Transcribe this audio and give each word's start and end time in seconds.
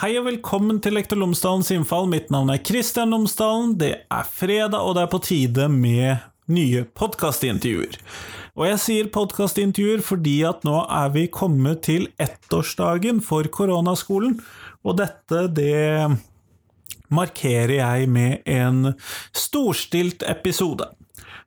Hei 0.00 0.14
og 0.16 0.30
velkommen 0.30 0.78
til 0.80 0.94
Lektor 0.96 1.18
Lomsdalens 1.20 1.68
innfall. 1.74 2.06
Mitt 2.08 2.30
navn 2.32 2.48
er 2.48 2.62
Kristian 2.64 3.10
Lomsdalen. 3.12 3.74
Det 3.76 3.90
er 4.00 4.28
fredag, 4.32 4.78
og 4.80 4.94
det 4.96 5.02
er 5.02 5.10
på 5.12 5.18
tide 5.20 5.66
med 5.68 6.22
nye 6.48 6.86
podkastintervjuer. 6.96 7.98
Og 8.56 8.64
jeg 8.64 8.80
sier 8.80 9.10
podkastintervjuer 9.12 10.00
fordi 10.00 10.38
at 10.48 10.64
nå 10.64 10.78
er 10.88 11.12
vi 11.12 11.26
kommet 11.28 11.82
til 11.84 12.08
ettårsdagen 12.16 13.20
for 13.20 13.44
koronaskolen, 13.52 14.38
og 14.88 14.96
dette, 15.02 15.44
det 15.52 16.08
markerer 17.12 17.76
jeg 17.82 18.08
med 18.08 18.48
en 18.48 18.94
storstilt 19.36 20.24
episode. 20.24 20.88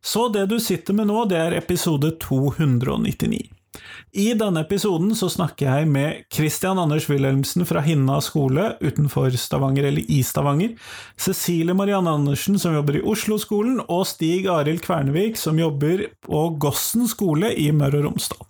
Så 0.05 0.27
det 0.29 0.45
du 0.53 0.59
sitter 0.61 0.93
med 0.93 1.09
nå, 1.09 1.25
det 1.25 1.41
er 1.41 1.57
episode 1.57 2.13
299. 2.21 3.47
I 4.13 4.31
denne 4.37 4.61
episoden 4.63 5.13
så 5.17 5.29
snakker 5.31 5.67
jeg 5.67 5.89
med 5.89 6.25
Christian 6.33 6.79
Anders 6.81 7.07
Wilhelmsen 7.09 7.65
fra 7.65 7.81
Hinna 7.85 8.19
skole 8.21 8.73
utenfor 8.83 9.33
Stavanger, 9.39 9.87
eller 9.89 10.05
i 10.11 10.21
Stavanger, 10.25 10.75
Cecilie 11.19 11.75
Marianne 11.77 12.13
Andersen 12.13 12.59
som 12.61 12.75
jobber 12.77 12.99
i 12.99 13.05
Oslo-skolen, 13.13 13.81
og 13.87 14.05
Stig 14.09 14.47
Arild 14.51 14.83
Kvernevik 14.85 15.39
som 15.39 15.59
jobber 15.59 16.07
på 16.25 16.45
Gossen 16.61 17.07
skole 17.09 17.53
i 17.57 17.71
Møre 17.75 18.03
og 18.03 18.11
Romsdal. 18.11 18.45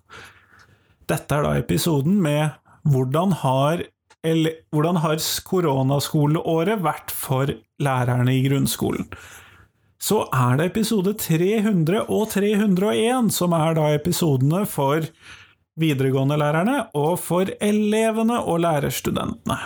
Dette 1.10 1.38
er 1.38 1.46
da 1.46 1.56
episoden 1.60 2.20
med 2.24 2.54
hvordan 2.88 3.38
har, 3.44 3.86
eller, 4.24 4.60
hvordan 4.72 5.00
har 5.04 5.24
koronaskoleåret 5.48 6.84
vært 6.84 7.12
for 7.16 7.52
lærerne 7.84 8.36
i 8.36 8.44
grunnskolen? 8.48 9.08
Så 10.04 10.26
er 10.36 10.58
det 10.60 10.72
episode 10.74 11.14
300 11.16 12.10
og 12.12 12.28
301 12.34 13.30
som 13.32 13.54
er 13.56 13.78
da 13.78 13.86
episodene 13.96 14.66
for 14.68 15.06
videregående-lærerne 15.80 16.90
og 17.00 17.14
for 17.24 17.50
elevene 17.64 18.42
og 18.42 18.60
lærerstudentene. 18.66 19.58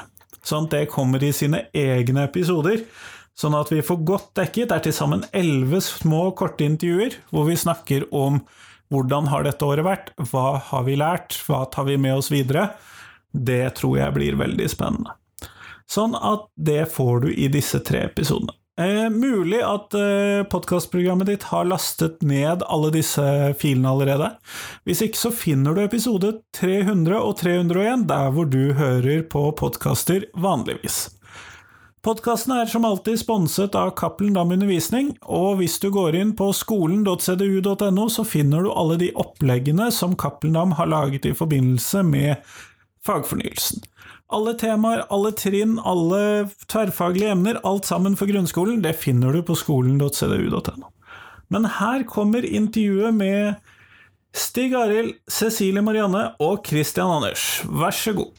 Sånn 0.46 0.68
at 0.70 0.76
det 0.76 0.92
kommer 0.94 1.24
i 1.26 1.34
sine 1.36 1.66
egne 1.76 2.28
episoder, 2.28 2.84
sånn 3.38 3.58
at 3.58 3.72
vi 3.74 3.82
får 3.84 4.04
godt 4.08 4.30
dekket. 4.38 4.70
Det 4.70 4.78
er 4.78 4.86
til 4.86 4.96
sammen 4.96 5.26
elleve 5.36 5.82
små, 5.84 6.30
korte 6.38 6.68
intervjuer 6.68 7.18
hvor 7.34 7.50
vi 7.50 7.58
snakker 7.58 8.06
om 8.16 8.44
hvordan 8.94 9.28
har 9.34 9.44
dette 9.44 9.66
året 9.68 9.84
vært, 9.84 10.14
hva 10.30 10.62
har 10.70 10.86
vi 10.88 10.96
lært, 11.02 11.36
hva 11.48 11.66
tar 11.74 11.90
vi 11.90 11.98
med 12.00 12.22
oss 12.22 12.30
videre. 12.32 12.70
Det 13.34 13.74
tror 13.82 13.98
jeg 14.00 14.16
blir 14.16 14.38
veldig 14.40 14.70
spennende. 14.72 15.18
Sånn 15.90 16.14
at 16.16 16.46
det 16.56 16.86
får 16.94 17.26
du 17.26 17.30
i 17.34 17.50
disse 17.52 17.82
tre 17.84 18.06
episodene. 18.08 18.54
Eh, 18.78 19.10
mulig 19.10 19.58
at 19.66 19.94
eh, 19.98 20.44
podkastprogrammet 20.52 21.32
ditt 21.32 21.48
har 21.50 21.66
lastet 21.66 22.22
ned 22.22 22.62
alle 22.70 22.92
disse 22.94 23.26
filene 23.58 23.90
allerede. 23.90 24.30
Hvis 24.86 25.02
ikke 25.02 25.18
så 25.18 25.32
finner 25.34 25.74
du 25.74 25.82
episode 25.82 26.36
300 26.60 27.18
og 27.18 27.40
301 27.42 28.06
der 28.12 28.30
hvor 28.36 28.46
du 28.46 28.76
hører 28.78 29.24
på 29.26 29.48
podkaster 29.58 30.28
vanligvis. 30.38 31.08
Podkasten 32.06 32.54
er 32.54 32.70
som 32.70 32.86
alltid 32.86 33.18
sponset 33.20 33.74
av 33.76 33.96
Cappelen 33.98 34.38
Dam 34.38 34.54
Undervisning, 34.54 35.10
og 35.26 35.58
hvis 35.58 35.80
du 35.82 35.90
går 35.92 36.16
inn 36.16 36.36
på 36.38 36.52
skolen.cdu.no, 36.54 38.06
så 38.14 38.24
finner 38.30 38.64
du 38.64 38.70
alle 38.72 39.02
de 39.02 39.10
oppleggene 39.18 39.90
som 39.92 40.14
Cappelen 40.16 40.54
Dam 40.56 40.78
har 40.78 40.94
laget 40.94 41.26
i 41.26 41.34
forbindelse 41.36 42.06
med 42.06 42.46
fagfornyelsen. 43.04 43.82
Alle 44.28 44.58
temaer, 44.60 45.06
alle 45.08 45.30
trinn, 45.40 45.78
alle 45.88 46.50
tverrfaglige 46.68 47.32
emner, 47.32 47.62
alt 47.64 47.86
sammen 47.88 48.18
for 48.20 48.28
grunnskolen, 48.28 48.82
det 48.84 48.98
finner 49.00 49.32
du 49.32 49.40
på 49.48 49.56
skolen.cdu.no. 49.56 50.90
Men 51.48 51.68
her 51.78 52.04
kommer 52.04 52.44
intervjuet 52.44 53.16
med 53.16 53.56
Stig 54.36 54.76
Arild, 54.76 55.14
Cecilie 55.32 55.80
Marianne 55.82 56.34
og 56.44 56.68
Christian 56.68 57.08
Anders. 57.08 57.62
Vær 57.72 57.96
så 57.96 58.12
god. 58.20 58.36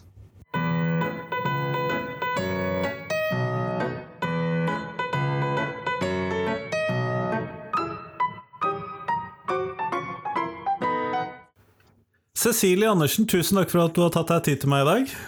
Cecilie 12.37 12.93
Andersen, 12.93 13.25
tusen 13.25 13.57
takk 13.57 13.73
for 13.73 13.89
at 13.89 13.97
du 13.97 14.05
har 14.05 14.13
tatt 14.13 14.37
deg 14.37 14.45
tid 14.53 14.63
til 14.67 14.77
meg 14.77 14.85
i 14.85 14.89
dag. 14.93 15.19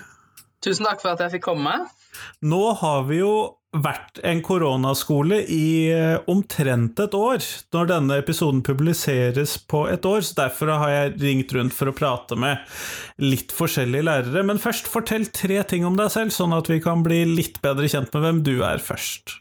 Tusen 0.65 0.87
takk 0.88 1.00
for 1.00 1.15
at 1.15 1.25
jeg 1.25 1.38
fikk 1.38 1.48
komme. 1.48 1.72
Nå 2.44 2.60
har 2.81 3.06
vi 3.09 3.22
jo 3.22 3.34
vært 3.71 4.19
en 4.26 4.41
koronaskole 4.43 5.38
i 5.54 5.91
eh, 5.94 6.16
omtrent 6.31 6.98
et 6.98 7.12
år, 7.15 7.44
når 7.75 7.91
denne 7.93 8.16
episoden 8.19 8.65
publiseres 8.66 9.54
på 9.70 9.84
et 9.93 10.06
år, 10.09 10.25
så 10.26 10.41
derfor 10.41 10.72
har 10.75 10.91
jeg 10.91 11.12
ringt 11.22 11.54
rundt 11.54 11.76
for 11.76 11.93
å 11.93 11.94
prate 11.94 12.38
med 12.41 12.65
litt 13.22 13.54
forskjellige 13.54 14.09
lærere. 14.09 14.43
Men 14.47 14.59
først, 14.62 14.91
fortell 14.91 15.28
tre 15.31 15.62
ting 15.70 15.87
om 15.87 15.99
deg 16.00 16.10
selv, 16.10 16.34
sånn 16.34 16.56
at 16.56 16.70
vi 16.70 16.81
kan 16.82 17.06
bli 17.06 17.22
litt 17.31 17.62
bedre 17.62 17.87
kjent 17.91 18.10
med 18.16 18.26
hvem 18.26 18.43
du 18.50 18.56
er 18.66 18.82
først. 18.82 19.38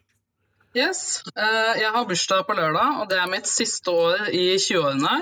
Yes. 0.77 1.23
Eh, 1.33 1.73
jeg 1.81 1.89
har 1.95 2.05
bursdag 2.05 2.45
på 2.45 2.57
lørdag, 2.59 3.01
og 3.01 3.09
det 3.09 3.17
er 3.17 3.33
mitt 3.33 3.49
siste 3.49 3.89
år 3.89 4.29
i 4.29 4.51
20-årene. 4.61 5.15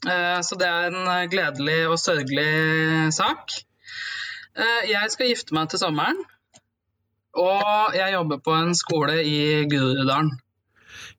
Eh, 0.00 0.38
så 0.40 0.56
det 0.56 0.70
er 0.70 0.88
en 0.88 1.28
gledelig 1.28 1.82
og 1.90 2.00
sørgelig 2.00 3.12
sak. 3.12 3.60
Eh, 4.60 4.90
jeg 4.90 5.12
skal 5.14 5.30
gifte 5.30 5.56
meg 5.56 5.70
til 5.72 5.80
sommeren, 5.80 6.20
og 7.40 7.96
jeg 7.96 8.12
jobber 8.12 8.40
på 8.44 8.54
en 8.58 8.74
skole 8.76 9.20
i 9.24 9.40
Gududalen. 9.70 10.34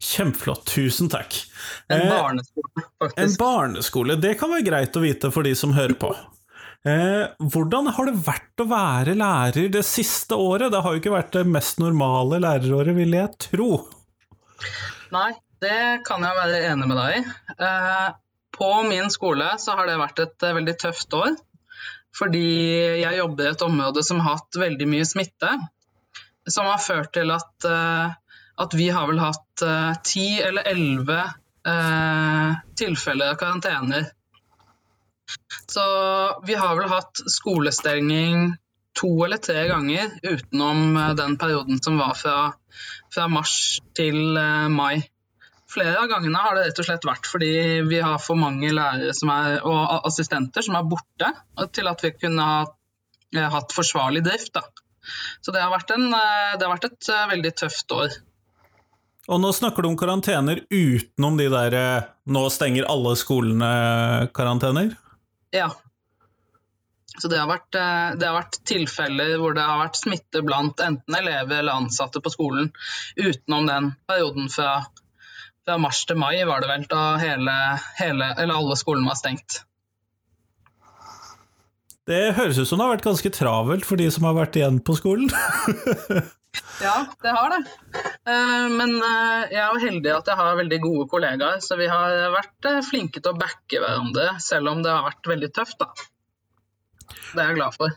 Kjempeflott, 0.01 0.65
tusen 0.69 1.09
takk. 1.13 1.37
En 1.91 2.03
eh, 2.03 2.11
barneskole, 2.11 2.85
faktisk. 3.01 3.21
En 3.23 3.35
barneskole, 3.39 4.17
Det 4.21 4.35
kan 4.39 4.51
være 4.53 4.67
greit 4.67 4.97
å 4.97 5.03
vite 5.03 5.31
for 5.33 5.47
de 5.47 5.55
som 5.57 5.73
hører 5.77 5.97
på. 6.01 6.11
Eh, 6.85 7.29
hvordan 7.53 7.91
har 7.93 8.09
det 8.09 8.15
vært 8.25 8.63
å 8.63 8.69
være 8.69 9.13
lærer 9.17 9.69
det 9.73 9.83
siste 9.85 10.37
året? 10.37 10.71
Det 10.73 10.81
har 10.81 10.95
jo 10.95 11.01
ikke 11.01 11.13
vært 11.13 11.37
det 11.37 11.45
mest 11.49 11.81
normale 11.81 12.41
læreråret, 12.41 12.97
vil 12.97 13.13
jeg 13.17 13.37
tro. 13.49 13.69
Nei, 15.13 15.29
det 15.61 16.01
kan 16.07 16.25
jeg 16.25 16.37
være 16.37 16.65
enig 16.71 16.89
med 16.89 16.97
deg 16.97 17.21
i. 17.21 17.69
På 18.57 18.73
min 18.85 19.09
skole 19.13 19.47
så 19.61 19.77
har 19.77 19.89
det 19.89 20.01
vært 20.01 20.21
et 20.25 20.49
veldig 20.57 20.75
tøft 20.81 21.13
år. 21.17 21.37
Fordi 22.17 22.47
jeg 23.01 23.17
jobber 23.17 23.47
i 23.47 23.51
et 23.53 23.65
område 23.65 24.03
som 24.03 24.19
har 24.21 24.37
hatt 24.39 24.59
veldig 24.59 24.87
mye 24.89 25.07
smitte. 25.07 25.51
Som 26.49 26.67
har 26.67 26.81
ført 26.83 27.13
til 27.15 27.31
at, 27.33 27.67
uh, 27.67 28.11
at 28.63 28.75
vi 28.75 28.89
har 28.91 29.07
vel 29.09 29.21
hatt 29.21 29.63
uh, 29.63 29.93
ti 30.05 30.41
eller 30.43 30.67
elleve 30.71 31.21
uh, 31.67 32.57
tilfeller 32.79 33.33
av 33.33 33.39
karantener. 33.39 34.09
Så 35.71 35.85
vi 36.47 36.57
har 36.59 36.75
vel 36.75 36.91
hatt 36.91 37.23
skolestenging 37.31 38.51
to 38.99 39.11
eller 39.23 39.39
tre 39.39 39.61
ganger 39.69 40.09
utenom 40.27 40.97
den 41.15 41.37
perioden 41.39 41.79
som 41.79 41.95
var 42.01 42.17
fra, 42.19 42.35
fra 43.13 43.29
mars 43.31 43.79
til 43.95 44.35
mai. 44.73 45.05
Flere 45.71 46.01
av 46.01 46.07
gangene 46.11 46.39
har 46.41 46.55
det 46.57 46.65
rett 46.65 46.79
og 46.81 46.87
slett 46.87 47.05
vært 47.07 47.27
fordi 47.31 47.51
vi 47.87 48.01
har 48.03 48.19
for 48.19 48.39
mange 48.39 48.73
lærere 48.75 49.13
er, 49.13 49.59
og 49.63 50.07
assistenter 50.09 50.65
som 50.65 50.75
er 50.75 50.89
borte, 50.89 51.29
til 51.71 51.87
at 51.91 52.03
vi 52.03 52.11
kunne 52.17 52.47
ha 52.47 52.57
eh, 53.35 53.47
hatt 53.53 53.71
forsvarlig 53.75 54.23
drift. 54.25 54.51
Da. 54.57 54.65
Så 55.41 55.53
det 55.55 55.63
har, 55.63 55.85
en, 55.95 56.09
eh, 56.17 56.57
det 56.57 56.67
har, 56.67 56.73
vært 56.73 56.89
et 56.89 57.11
eh, 57.13 57.29
veldig 57.31 57.53
tøft 57.63 57.95
år. 57.95 58.17
Og 59.31 59.39
nå 59.39 59.53
snakker 59.55 59.85
du 59.85 59.91
om 59.91 59.99
karantener 59.99 60.63
utenom 60.73 61.37
de 61.39 61.47
der 61.53 61.77
nå 62.27 62.41
stenger 62.51 62.89
alle 62.89 63.13
skolene-karantener? 63.15 64.95
Ja. 65.55 65.69
Så 67.11 67.29
det 67.29 67.37
har, 67.37 67.47
vært, 67.47 67.69
det 67.71 68.25
har 68.25 68.33
vært 68.33 68.57
tilfeller 68.65 69.35
hvor 69.37 69.53
det 69.55 69.63
har 69.67 69.77
vært 69.83 69.99
smitte 69.99 70.41
blant 70.43 70.81
enten 70.83 71.15
elever 71.15 71.61
eller 71.61 71.83
ansatte 71.83 72.19
på 72.23 72.31
skolen 72.33 72.71
utenom 73.19 73.69
den 73.69 73.91
perioden 74.09 74.49
fra 74.51 74.79
fra 75.71 75.79
mars 75.79 76.03
til 76.07 76.19
mai 76.19 76.41
var 76.47 76.63
det 76.63 76.67
vel, 76.67 76.87
da 76.91 77.01
hele, 77.21 77.53
hele, 78.01 78.33
alle 78.43 78.75
skolene 78.79 79.07
var 79.07 79.19
stengt. 79.19 79.61
Det 82.09 82.33
høres 82.35 82.59
ut 82.59 82.67
som 82.67 82.81
det 82.81 82.87
har 82.87 82.95
vært 82.97 83.07
ganske 83.07 83.31
travelt 83.31 83.87
for 83.87 84.01
de 84.01 84.09
som 84.11 84.25
har 84.27 84.35
vært 84.35 84.57
igjen 84.59 84.81
på 84.83 84.97
skolen? 84.99 85.31
ja, 86.87 86.95
det 87.23 87.35
har 87.37 87.53
det. 87.53 87.61
Eh, 87.95 88.67
men 88.73 88.97
eh, 88.97 89.53
jeg 89.53 89.61
er 89.63 89.83
heldig 89.85 90.13
at 90.17 90.31
jeg 90.33 90.39
har 90.41 90.59
veldig 90.59 90.81
gode 90.83 91.07
kollegaer, 91.13 91.61
så 91.63 91.77
vi 91.79 91.87
har 91.91 92.17
vært 92.35 92.67
eh, 92.67 92.81
flinke 92.83 93.21
til 93.21 93.31
å 93.31 93.39
backe 93.39 93.79
hverandre, 93.79 94.33
selv 94.43 94.73
om 94.73 94.83
det 94.83 94.91
har 94.91 95.07
vært 95.07 95.31
veldig 95.35 95.51
tøft. 95.55 95.79
da. 95.79 95.91
Det 97.05 97.39
er 97.39 97.53
jeg 97.53 97.61
glad 97.61 97.79
for. 97.79 97.95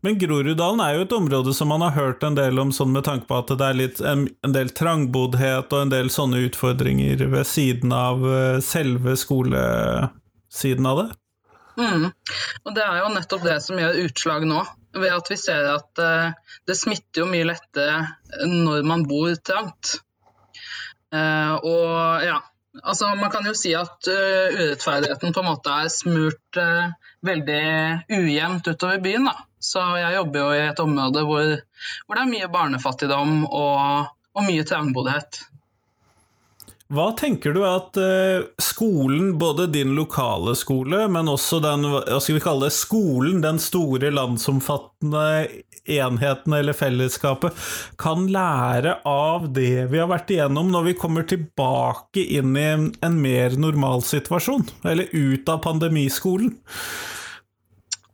Men 0.00 0.16
Groruddalen 0.20 0.80
er 0.80 0.96
jo 0.96 1.04
et 1.04 1.12
område 1.12 1.52
som 1.56 1.68
man 1.68 1.82
har 1.84 1.92
hørt 1.92 2.22
en 2.24 2.36
del 2.38 2.58
om, 2.62 2.72
sånn 2.72 2.92
med 2.94 3.04
tanke 3.04 3.28
på 3.28 3.36
at 3.42 3.52
det 3.52 3.66
er 3.66 3.76
litt, 3.76 4.00
en, 4.00 4.26
en 4.46 4.54
del 4.54 4.72
trangboddhet 4.72 5.72
og 5.76 5.84
en 5.84 5.92
del 5.92 6.08
sånne 6.12 6.40
utfordringer 6.46 7.26
ved 7.28 7.48
siden 7.48 7.92
av 7.92 8.24
eh, 8.24 8.60
selve 8.64 9.16
skolesiden 9.20 10.88
av 10.88 11.02
det? 11.02 11.08
Mm. 11.80 12.06
Og 12.64 12.76
det 12.76 12.84
er 12.84 13.00
jo 13.02 13.10
nettopp 13.14 13.44
det 13.44 13.58
som 13.64 13.80
gjør 13.80 14.00
utslag 14.06 14.46
nå, 14.48 14.62
ved 14.96 15.12
at 15.14 15.30
vi 15.30 15.38
ser 15.40 15.68
at 15.70 16.02
uh, 16.02 16.54
det 16.68 16.76
smitter 16.76 17.22
jo 17.22 17.28
mye 17.30 17.46
lettere 17.48 18.00
når 18.48 18.88
man 18.88 19.04
bor 19.08 19.32
trangt. 19.46 19.98
Uh, 21.14 21.56
og 21.66 22.26
ja, 22.26 22.40
Altså, 22.78 23.08
man 23.18 23.30
kan 23.34 23.46
jo 23.46 23.54
si 23.58 23.72
at 23.74 24.06
uh, 24.06 24.54
urettferdigheten 24.54 25.34
på 25.34 25.42
en 25.42 25.48
måte 25.48 25.74
er 25.74 25.90
smurt 25.90 26.58
uh, 26.60 26.92
veldig 27.26 27.62
ujevnt 28.14 28.70
utover 28.70 29.02
byen. 29.02 29.26
Da. 29.26 29.34
Så 29.60 29.82
jeg 29.98 30.16
jobber 30.16 30.44
jo 30.44 30.52
i 30.54 30.62
et 30.68 30.82
område 30.82 31.24
hvor, 31.26 31.50
hvor 32.06 32.16
det 32.16 32.22
er 32.22 32.30
mye 32.30 32.52
barnefattigdom 32.52 33.42
og, 33.48 34.12
og 34.36 34.46
mye 34.46 34.66
trangboddhet. 34.68 35.42
Hva 36.90 37.12
tenker 37.14 37.54
du 37.54 37.60
at 37.62 37.94
uh, 38.02 38.48
skolen, 38.58 39.36
både 39.38 39.68
din 39.70 39.92
lokale 39.94 40.56
skole, 40.58 41.04
men 41.12 41.30
også 41.30 41.60
den, 41.62 41.86
hva 41.86 42.18
skal 42.18 42.34
vi 42.34 42.42
kalle 42.42 42.66
det, 42.66 42.74
skolen, 42.74 43.38
den 43.44 43.60
store 43.62 44.10
landsomfattende 44.10 45.26
enheten 45.86 46.56
eller 46.58 46.74
fellesskapet, 46.74 47.54
kan 47.98 48.26
lære 48.34 48.96
av 49.06 49.46
det 49.54 49.86
vi 49.92 50.02
har 50.02 50.10
vært 50.10 50.34
igjennom 50.34 50.74
når 50.74 50.90
vi 50.90 50.96
kommer 50.98 51.30
tilbake 51.30 52.26
inn 52.38 52.58
i 52.58 52.66
en 52.74 53.22
mer 53.22 53.54
normal 53.54 54.02
situasjon? 54.06 54.66
Eller 54.82 55.14
ut 55.14 55.46
av 55.46 55.62
pandemiskolen? 55.62 56.56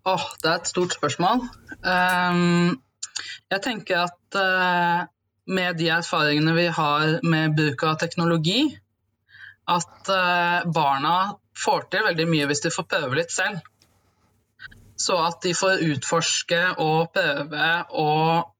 Åh, 0.07 0.15
oh, 0.15 0.31
det 0.43 0.53
er 0.53 0.61
et 0.61 0.69
stort 0.69 1.01
spørsmål. 1.01 1.49
Um, 1.81 2.77
jeg 3.49 3.65
tenker 3.65 4.05
at 4.05 4.37
uh, 4.39 5.09
med 5.47 5.79
de 5.79 5.89
erfaringene 5.95 6.55
vi 6.57 6.67
har 6.75 7.21
med 7.23 7.55
bruk 7.57 7.83
av 7.87 7.97
teknologi, 8.01 8.67
at 9.67 10.11
uh, 10.11 10.67
barna 10.71 11.17
får 11.57 11.89
til 11.91 12.05
veldig 12.07 12.27
mye 12.31 12.51
hvis 12.51 12.63
de 12.67 12.75
får 12.75 12.89
prøve 12.91 13.19
litt 13.19 13.33
selv. 13.35 13.63
Så 14.97 15.17
at 15.21 15.43
de 15.45 15.53
får 15.55 15.83
utforske 15.87 16.61
og 16.83 17.11
prøve 17.15 17.73
og 18.01 18.53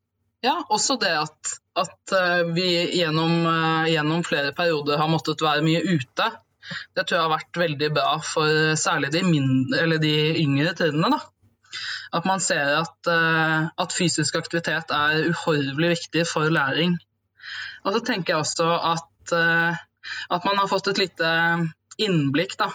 ja, 0.45 0.59
også 0.69 0.99
det 1.01 1.15
at, 1.19 1.55
at 1.79 2.15
uh, 2.15 2.51
vi 2.55 2.69
gjennom, 2.99 3.39
uh, 3.47 3.87
gjennom, 3.91 4.25
flere 4.27 4.53
perioder 4.57 5.01
har 5.01 5.11
måttet 5.11 5.43
være 5.43 5.65
mye 5.67 5.83
ute. 5.87 6.29
Det 6.95 7.07
tror 7.07 7.17
jeg 7.17 7.25
har 7.25 7.35
vært 7.37 7.63
veldig 7.63 7.89
bra 7.95 8.11
for 8.27 8.75
særlig 8.79 9.13
de, 9.15 9.23
mindre, 9.27 9.99
de 10.03 10.17
yngre 10.43 10.75
trinnene. 10.79 11.15
da. 11.17 11.36
At 12.15 12.27
man 12.29 12.41
ser 12.41 12.73
at, 12.79 12.97
uh, 13.11 13.69
at, 13.77 13.95
fysisk 13.95 14.39
aktivitet 14.39 14.93
er 14.95 15.31
uhorvelig 15.31 15.97
viktig 15.97 16.27
for 16.29 16.49
læring. 16.53 16.97
Og 17.85 17.95
så 17.95 18.03
tenker 18.07 18.35
jeg 18.35 18.45
også 18.45 18.69
at, 18.95 19.35
uh, 19.35 19.77
at 20.37 20.49
man 20.49 20.59
har 20.61 20.71
fått 20.71 20.93
et 20.93 21.03
lite 21.03 21.31
innblikk 22.03 22.57
da, 22.61 22.71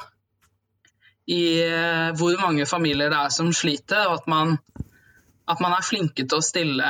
i 1.32 1.42
uh, 1.64 2.12
hvor 2.18 2.40
mange 2.42 2.66
familier 2.68 3.12
det 3.14 3.20
er 3.20 3.34
som 3.34 3.52
sliter, 3.56 4.08
og 4.10 4.22
at 4.22 4.32
man, 4.32 4.58
at 5.48 5.62
man 5.64 5.76
er 5.78 5.86
flinke 5.86 6.26
til 6.26 6.40
å 6.40 6.46
stille, 6.46 6.90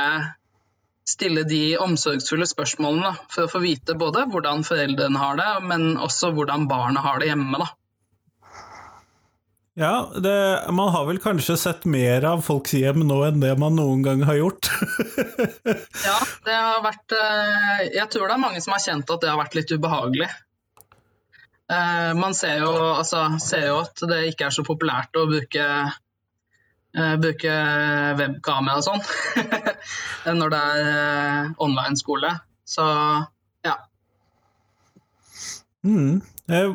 stille 1.08 1.44
de 1.48 1.76
omsorgsfulle 1.82 2.48
spørsmålene 2.48 3.12
da, 3.12 3.28
for 3.30 3.46
å 3.46 3.52
få 3.52 3.62
vite 3.62 3.98
både 3.98 4.26
hvordan 4.32 4.66
foreldrene 4.66 5.22
har 5.22 5.38
det, 5.38 5.52
men 5.68 5.94
også 6.00 6.32
hvordan 6.34 6.66
barna 6.70 7.04
har 7.06 7.22
det 7.22 7.30
hjemme. 7.30 7.62
da. 7.62 7.70
Ja, 9.74 10.12
det, 10.16 10.64
man 10.70 10.88
har 10.92 11.06
vel 11.08 11.18
kanskje 11.18 11.56
sett 11.56 11.84
mer 11.88 12.24
av 12.28 12.42
folks 12.44 12.74
hjem 12.76 13.06
nå 13.08 13.22
enn 13.24 13.40
det 13.40 13.54
man 13.56 13.78
noen 13.78 14.02
gang 14.04 14.20
har 14.28 14.36
gjort? 14.36 14.68
ja, 16.08 16.18
det 16.44 16.56
har 16.56 16.82
vært 16.84 17.14
eh, 17.16 17.78
Jeg 17.94 18.04
tror 18.12 18.28
det 18.28 18.34
er 18.36 18.42
mange 18.42 18.60
som 18.60 18.74
har 18.76 18.82
kjent 18.84 19.12
at 19.14 19.24
det 19.24 19.30
har 19.32 19.40
vært 19.40 19.56
litt 19.56 19.72
ubehagelig. 19.72 20.28
Eh, 21.72 22.12
man 22.20 22.36
ser 22.36 22.60
jo, 22.66 22.74
altså, 22.98 23.24
ser 23.40 23.64
jo 23.70 23.80
at 23.86 24.04
det 24.12 24.20
ikke 24.34 24.50
er 24.50 24.56
så 24.58 24.66
populært 24.66 25.16
å 25.16 25.24
bruke, 25.30 25.66
eh, 26.92 27.16
bruke 27.24 27.56
webkamera 28.20 28.76
og 28.76 28.84
sånn 28.90 29.02
når 30.42 30.52
det 30.52 30.62
er 30.84 31.52
online-skole. 31.64 32.36
Så 32.68 32.84
ja. 33.64 33.78
Mm. 35.80 36.20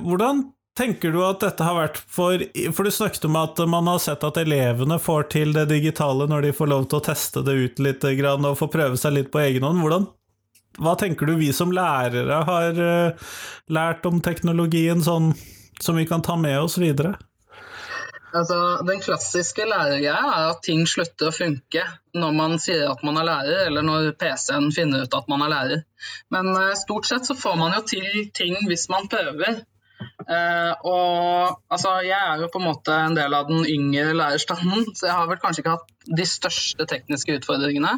Hvordan 0.01 0.47
tenker 0.77 1.11
du 1.11 1.19
at 1.25 1.41
dette 1.41 1.65
har 1.65 1.77
vært 1.77 1.97
for 1.97 2.43
For 2.75 2.87
du 2.87 2.93
snakket 2.93 3.25
om 3.29 3.37
at 3.39 3.59
man 3.69 3.89
har 3.89 4.01
sett 4.03 4.23
at 4.27 4.39
elevene 4.41 4.99
får 5.01 5.29
til 5.33 5.53
det 5.55 5.67
digitale 5.71 6.29
når 6.29 6.47
de 6.47 6.55
får 6.55 6.71
lov 6.73 6.87
til 6.87 6.99
å 6.99 7.05
teste 7.09 7.43
det 7.45 7.57
ut 7.57 7.81
litt 7.83 8.05
og 8.07 8.57
få 8.59 8.69
prøve 8.71 8.99
seg 8.99 9.17
litt 9.17 9.31
på 9.33 9.41
egen 9.43 9.65
hånd. 9.65 9.81
Hvordan, 9.83 10.07
hva 10.77 10.93
tenker 10.99 11.25
du 11.29 11.37
vi 11.39 11.51
som 11.55 11.73
lærere 11.73 12.43
har 12.47 12.81
uh, 12.81 13.31
lært 13.73 14.05
om 14.05 14.21
teknologien 14.21 15.01
sånn 15.03 15.33
som 15.81 15.97
vi 15.97 16.05
kan 16.09 16.21
ta 16.25 16.37
med 16.37 16.59
oss 16.59 16.77
videre? 16.81 17.15
Altså, 18.35 18.83
den 18.85 18.99
klassiske 19.01 19.65
lærergreia 19.65 20.17
er 20.19 20.49
at 20.51 20.59
ting 20.65 20.83
slutter 20.89 21.29
å 21.29 21.33
funke 21.33 21.85
når 22.17 22.33
man 22.35 22.57
sier 22.61 22.89
at 22.91 23.01
man 23.07 23.17
er 23.21 23.25
lærer, 23.29 23.61
eller 23.69 23.85
når 23.87 24.11
PC-en 24.19 24.67
finner 24.75 25.07
ut 25.07 25.15
at 25.15 25.29
man 25.31 25.45
er 25.45 25.53
lærer. 25.53 25.81
Men 26.33 26.51
uh, 26.53 26.75
stort 26.77 27.09
sett 27.09 27.25
så 27.25 27.37
får 27.39 27.57
man 27.57 27.73
jo 27.77 27.81
til 27.95 28.29
ting 28.37 28.59
hvis 28.67 28.85
man 28.93 29.09
prøver. 29.09 29.63
Uh, 30.27 30.73
og 30.83 31.61
altså, 31.71 31.93
jeg 32.03 32.17
er 32.17 32.41
jo 32.41 32.49
på 32.51 32.59
en 32.59 32.67
måte 32.67 32.91
en 32.91 33.15
del 33.15 33.33
av 33.33 33.47
den 33.47 33.63
yngre 33.63 34.11
lærerstanden, 34.17 34.89
så 34.97 35.07
jeg 35.07 35.15
har 35.15 35.29
vel 35.29 35.39
kanskje 35.39 35.63
ikke 35.63 35.75
hatt 35.77 36.09
de 36.19 36.25
største 36.27 36.87
tekniske 36.89 37.37
utfordringene. 37.39 37.93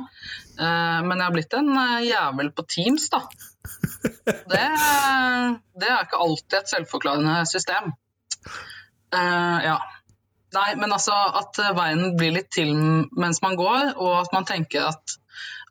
Uh, 0.60 1.00
men 1.08 1.16
jeg 1.18 1.26
har 1.26 1.36
blitt 1.36 1.56
en 1.58 1.72
uh, 1.74 2.00
jævel 2.06 2.52
på 2.54 2.68
Teams, 2.70 3.10
da. 3.14 3.24
Det, 4.30 4.66
det, 5.82 5.88
er 5.90 6.04
ikke 6.06 6.22
alltid 6.22 6.60
et 6.62 6.76
selvforklarende 6.76 7.40
system. 7.50 7.94
ja. 9.12 9.80
Nei, 10.50 10.70
men 10.82 10.94
altså 10.96 11.14
at 11.38 11.60
veien 11.78 12.16
blir 12.18 12.32
litt 12.34 12.48
til 12.56 12.72
mens 12.74 13.42
man 13.44 13.58
går, 13.60 13.92
og 14.02 14.16
at 14.24 14.32
man 14.34 14.48
tenker 14.50 14.88
at, 14.88 15.18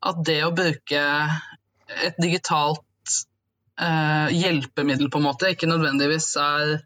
at 0.07 0.21
det 0.27 0.37
å 0.47 0.53
bruke 0.55 1.01
et 2.05 2.21
digitalt 2.23 2.85
eh, 3.81 4.37
hjelpemiddel, 4.37 5.11
på 5.11 5.21
en 5.21 5.27
måte. 5.29 5.53
Ikke 5.53 5.71
nødvendigvis 5.71 6.31
er, 6.43 6.79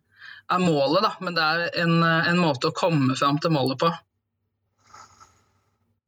er 0.53 0.63
målet, 0.63 1.03
da, 1.05 1.13
men 1.25 1.37
det 1.37 1.45
er 1.45 1.83
en, 1.85 2.01
en, 2.03 2.41
måte 2.41 2.71
å 2.71 2.77
komme 2.77 3.17
fram 3.19 3.41
til 3.43 3.55
målet 3.55 3.81
på. 3.83 3.93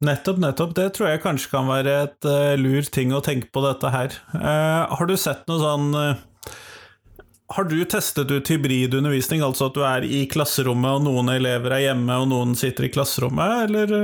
Nettopp, 0.05 0.39
nettopp. 0.43 0.75
Det 0.77 0.89
tror 0.95 1.09
jeg 1.09 1.23
kanskje 1.23 1.51
kan 1.53 1.69
være 1.71 1.97
et 2.03 2.27
uh, 2.27 2.53
lur 2.59 2.85
ting 2.93 3.13
å 3.15 3.23
tenke 3.25 3.49
på 3.55 3.63
dette 3.63 3.89
her. 3.93 4.17
Uh, 4.35 4.85
har 4.91 5.07
du 5.09 5.15
sett 5.17 5.45
noe 5.49 5.61
sånn 5.61 5.95
uh, 5.95 6.51
Har 7.55 7.69
du 7.71 7.77
testet 7.89 8.29
ut 8.29 8.51
hybridundervisning, 8.51 9.41
altså 9.45 9.69
at 9.69 9.77
du 9.77 9.85
er 9.87 10.05
i 10.05 10.25
klasserommet 10.29 10.99
og 10.99 11.07
noen 11.07 11.31
elever 11.37 11.77
er 11.77 11.87
hjemme 11.87 12.19
og 12.21 12.27
noen 12.33 12.57
sitter 12.59 12.89
i 12.89 12.91
klasserommet, 12.91 13.69
eller? 13.69 13.95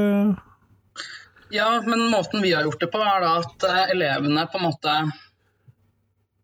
Ja, 1.51 1.67
men 1.83 2.07
måten 2.13 2.39
vi 2.41 2.53
har 2.55 2.63
gjort 2.63 2.79
det 2.79 2.89
på, 2.93 3.01
er 3.03 3.25
da 3.25 3.33
at 3.41 3.67
elevene 3.91 4.47
på 4.47 4.61
en 4.61 4.69
måte 4.69 4.95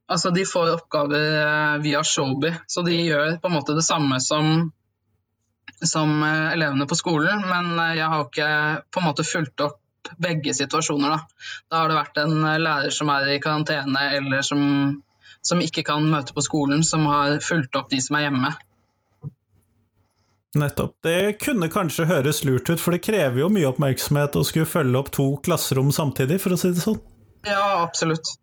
Altså, 0.08 0.32
de 0.32 0.46
får 0.46 0.74
oppgaver 0.74 1.26
eh, 1.42 1.78
via 1.84 2.04
Showby, 2.04 2.54
så 2.68 2.82
de 2.82 2.96
gjør 2.96 3.38
på 3.42 3.50
en 3.50 3.56
måte 3.58 3.76
det 3.76 3.84
samme 3.84 4.22
som, 4.24 4.70
som 5.84 6.24
eh, 6.24 6.54
elevene 6.54 6.88
på 6.88 6.96
skolen. 6.96 7.44
Men 7.44 7.74
eh, 7.76 7.98
jeg 8.00 8.08
har 8.14 8.24
ikke 8.24 8.52
på 8.88 9.02
en 9.02 9.08
måte 9.10 9.28
fulgt 9.28 9.66
opp 9.66 9.82
begge 10.24 10.54
situasjoner. 10.56 11.12
Da, 11.12 11.20
da 11.68 11.82
har 11.82 11.92
det 11.92 12.00
vært 12.00 12.22
en 12.24 12.38
lærer 12.64 12.96
som 12.96 13.12
er 13.12 13.34
i 13.34 13.42
karantene, 13.44 14.06
eller 14.22 14.48
som, 14.48 14.62
som 15.44 15.66
ikke 15.66 15.84
kan 15.92 16.08
møte 16.08 16.32
på 16.38 16.46
skolen, 16.46 16.88
som 16.88 17.04
har 17.12 17.42
fulgt 17.44 17.76
opp 17.76 17.92
de 17.92 18.00
som 18.00 18.16
er 18.16 18.30
hjemme. 18.30 18.56
Nettopp. 20.58 20.96
Det 21.04 21.36
kunne 21.44 21.68
kanskje 21.68 22.08
høres 22.08 22.46
lurt 22.48 22.72
ut, 22.72 22.80
for 22.80 22.96
det 22.96 23.04
krever 23.04 23.44
jo 23.44 23.52
mye 23.52 23.68
oppmerksomhet 23.68 24.40
å 24.40 24.48
skulle 24.48 24.70
følge 24.70 25.04
opp 25.04 25.12
to 25.20 25.34
klasserom 25.44 25.92
samtidig, 25.92 26.40
for 26.40 26.56
å 26.56 26.64
si 26.64 26.72
det 26.72 26.88
sånn. 26.88 27.02
Ja, 27.44 27.84
absolutt. 27.84 28.38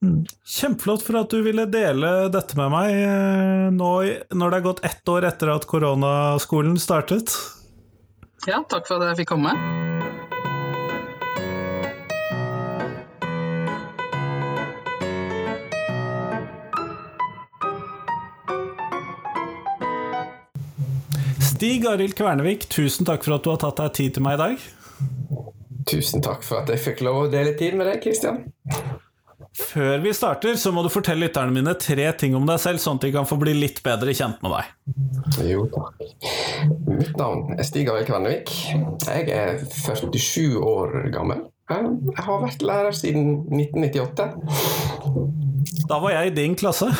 Kjempeflott 0.00 1.02
for 1.04 1.18
at 1.20 1.28
du 1.28 1.42
ville 1.44 1.66
dele 1.68 2.30
dette 2.32 2.56
med 2.56 2.70
meg 2.72 2.94
eh, 2.96 3.66
nå 3.74 3.90
når 4.32 4.52
det 4.52 4.58
er 4.60 4.64
gått 4.64 4.84
ett 4.88 5.12
år 5.12 5.26
etter 5.28 5.52
at 5.52 5.66
koronaskolen 5.68 6.78
startet. 6.80 7.34
Ja, 8.48 8.62
takk 8.64 8.88
for 8.88 8.96
at 8.96 9.12
jeg 9.12 9.20
fikk 9.20 9.34
komme. 9.34 9.52
Stig 21.44 21.84
Arild 21.84 22.16
Kvernevik, 22.16 22.70
tusen 22.72 23.04
takk 23.04 23.26
for 23.26 23.36
at 23.36 23.44
du 23.44 23.52
har 23.52 23.60
tatt 23.60 23.82
deg 23.82 23.92
tid 23.98 24.16
til 24.16 24.24
meg 24.24 24.38
i 24.38 24.40
dag. 24.46 24.64
Tusen 25.90 26.24
takk 26.24 26.40
for 26.46 26.62
at 26.62 26.72
jeg 26.72 26.80
fikk 26.80 27.04
lov 27.04 27.26
å 27.26 27.28
dele 27.28 27.52
tid 27.60 27.76
med 27.76 27.90
deg, 27.90 28.00
Kristian. 28.00 28.46
Før 29.70 30.00
vi 30.02 30.10
starter, 30.14 30.56
så 30.58 30.72
må 30.74 30.82
du 30.82 30.88
fortelle 30.90 31.28
lytterne 31.28 31.54
mine 31.54 31.74
tre 31.78 32.08
ting 32.18 32.34
om 32.34 32.46
deg 32.48 32.58
selv, 32.62 32.80
sånn 32.82 32.98
at 32.98 33.04
de 33.06 33.12
kan 33.14 33.28
få 33.28 33.36
bli 33.38 33.52
litt 33.54 33.78
bedre 33.86 34.14
kjent 34.16 34.40
med 34.42 34.50
deg. 34.56 34.64
Jo, 35.46 35.66
takk. 35.70 35.94
Mitt 36.88 37.14
navn 37.20 37.54
er 37.54 37.62
Stig 37.68 37.90
Arild 37.92 38.08
Kvernevik. 38.10 38.50
Jeg 39.06 39.30
er 39.30 39.62
47 39.62 40.58
år 40.58 40.96
gammel. 41.14 41.44
Jeg 41.70 42.24
har 42.26 42.42
vært 42.42 42.64
lærer 42.66 42.96
siden 42.98 43.46
1998. 43.54 44.26
Da 45.86 46.00
var 46.02 46.16
jeg 46.16 46.32
i 46.32 46.34
din 46.34 46.56
klasse. 46.58 46.90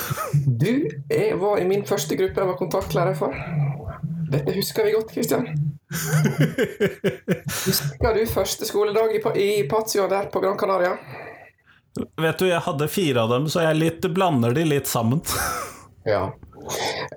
Du 0.46 0.70
jeg 1.10 1.40
var 1.40 1.58
i 1.58 1.66
min 1.66 1.82
første 1.86 2.14
gruppe 2.18 2.38
jeg 2.38 2.50
var 2.52 2.58
kontaktlærer 2.60 3.18
for. 3.18 3.34
Dette 4.30 4.54
husker 4.54 4.86
vi 4.86 4.94
godt, 4.94 5.10
Kristian. 5.10 5.48
Husker 7.66 8.14
du 8.14 8.20
første 8.30 8.66
skoledag 8.68 9.16
i, 9.16 9.20
i 9.42 9.48
Patio 9.66 10.06
der 10.10 10.30
på 10.30 10.38
Gran 10.44 10.58
Canaria? 10.58 10.94
Vet 11.98 12.38
du, 12.38 12.46
jeg 12.46 12.62
hadde 12.62 12.86
fire 12.88 13.22
av 13.24 13.28
dem, 13.34 13.48
så 13.50 13.64
jeg 13.64 13.74
litt, 13.80 14.04
blander 14.14 14.54
de 14.56 14.64
litt 14.68 14.86
sammen. 14.90 15.20
Ja. 16.08 16.30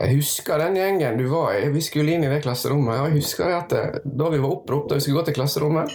Jeg 0.01 0.17
husker 0.17 0.59
den 0.59 0.75
gjengen 0.75 1.15
du 1.15 1.23
var 1.31 1.53
i. 1.55 1.69
Vi 1.71 1.79
skulle 1.81 2.11
inn 2.17 2.25
i 2.27 2.31
det 2.31 2.41
klasserommet. 2.43 2.97
og 2.99 3.05
Jeg 3.07 3.15
husker 3.21 3.47
at 3.55 3.71
eh, 3.77 3.93
Da 4.03 4.27
vi 4.33 4.41
var 4.43 4.51
oppropt 4.57 4.91
og 4.91 4.97
vi 4.99 5.03
skulle 5.05 5.21
gå 5.21 5.25
til 5.29 5.37
klasserommet, 5.37 5.87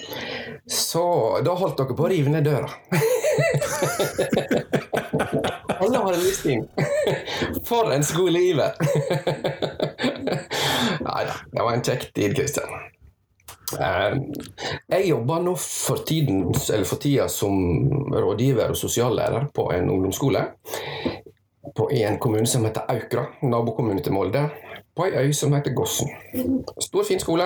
så 0.72 1.02
da 1.44 1.52
holdt 1.58 1.76
dere 1.82 1.96
på 1.98 2.06
å 2.06 2.08
rive 2.08 2.32
ned 2.32 2.48
døra. 2.48 2.70
Alle 5.78 5.98
hadde 6.00 6.22
lyst 6.22 6.48
inn. 6.48 6.64
For 7.68 7.92
en 7.92 8.04
skoleiver! 8.08 8.72
Nei 11.04 11.22
da, 11.28 11.34
det 11.52 11.60
var 11.60 11.72
en 11.74 11.84
kjekk 11.84 12.08
tid, 12.16 12.32
Kristian. 12.40 12.72
Eh, 13.76 14.14
Jeg 14.88 15.08
jobber 15.10 15.42
nå 15.44 15.54
for, 15.60 15.96
tiden, 16.08 16.46
eller 16.72 16.84
for 16.88 16.96
tida 17.02 17.28
som 17.28 17.52
rådgiver 18.14 18.70
og 18.72 18.76
sosiallærer 18.76 19.50
på 19.54 19.68
en 19.74 19.90
ungdomsskole 19.90 20.46
på 21.76 21.90
en 21.92 22.16
kommune 22.18 22.46
som 22.48 22.64
heter 22.64 22.86
Aukra, 22.90 23.26
nabokommune 23.42 24.00
til 24.02 24.12
Molde, 24.16 24.46
på 24.96 25.04
ei 25.06 25.26
øy 25.28 25.32
som 25.36 25.52
heter 25.54 25.74
Gossen. 25.76 26.08
Stor, 26.82 27.04
fin 27.06 27.20
skole. 27.22 27.44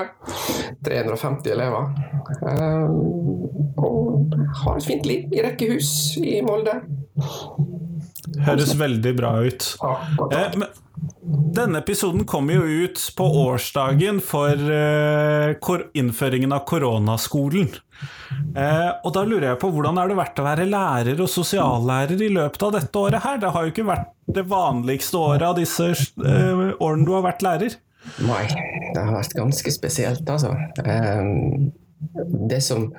350 0.87 1.51
elever. 1.53 1.91
Eh, 2.49 2.87
og 3.83 4.33
har 4.63 4.79
et 4.79 4.87
fint 4.87 5.05
liv 5.07 5.35
i 5.37 5.43
rekkehus 5.45 5.91
i 6.23 6.39
Molde. 6.47 6.79
Høres 8.47 8.73
veldig 8.81 9.13
bra 9.19 9.35
ut. 9.45 9.69
Ja, 9.83 9.93
Eh, 10.33 10.57
men 10.57 10.69
denne 11.23 11.79
episoden 11.79 12.25
kommer 12.27 12.55
jo 12.59 12.87
ut 12.87 13.01
på 13.17 13.25
årsdagen 13.45 14.19
for 14.25 14.59
eh, 14.59 15.55
innføringen 15.95 16.53
av 16.53 16.65
koronaskolen. 16.67 17.69
Eh, 18.59 18.89
og 19.05 19.13
da 19.15 19.23
lurer 19.29 19.53
jeg 19.53 19.61
på 19.63 19.71
hvordan 19.71 20.01
er 20.03 20.11
det 20.11 20.19
vært 20.19 20.43
å 20.43 20.47
være 20.49 20.67
lærer 20.67 21.23
og 21.23 21.31
sosiallærer 21.31 22.19
i 22.27 22.33
løpet 22.35 22.67
av 22.67 22.75
dette 22.75 23.05
året 23.05 23.23
her? 23.23 23.39
Det 23.39 23.53
har 23.55 23.67
jo 23.67 23.75
ikke 23.75 23.87
vært 23.93 24.11
det 24.35 24.47
vanligste 24.51 25.21
året 25.21 25.47
av 25.47 25.61
disse 25.61 25.93
eh, 25.93 26.65
årene 26.83 27.07
du 27.07 27.15
har 27.15 27.27
vært 27.29 27.47
lærer. 27.47 27.79
Nei, 28.27 28.43
det 28.91 28.99
har 28.99 29.15
vært 29.15 29.39
ganske 29.39 29.77
spesielt, 29.77 30.27
altså. 30.27 30.57
Det 32.49 32.61
som 32.61 32.95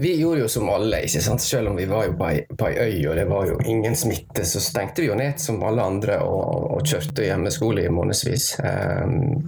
Vi 0.00 0.20
gjorde 0.20 0.40
jo 0.40 0.48
som 0.48 0.68
alle, 0.68 1.04
ikke 1.06 1.20
sant? 1.22 1.42
selv 1.42 1.70
om 1.70 1.76
vi 1.76 1.84
var 1.86 2.08
jo 2.08 2.14
på 2.18 2.26
ei, 2.26 2.40
på 2.58 2.66
ei 2.66 2.86
øy 2.88 3.08
og 3.10 3.16
det 3.18 3.24
var 3.30 3.46
jo 3.46 3.58
ingen 3.70 3.94
smitte, 3.96 4.42
så 4.46 4.60
stengte 4.62 5.02
vi 5.02 5.08
jo 5.08 5.16
ned 5.18 5.38
som 5.38 5.62
alle 5.66 5.82
andre 5.82 6.16
og, 6.24 6.64
og 6.74 6.88
kjørte 6.88 7.26
hjemmeskole 7.26 7.84
i 7.84 7.92
månedsvis. 7.92 8.46
Um, 8.58 9.44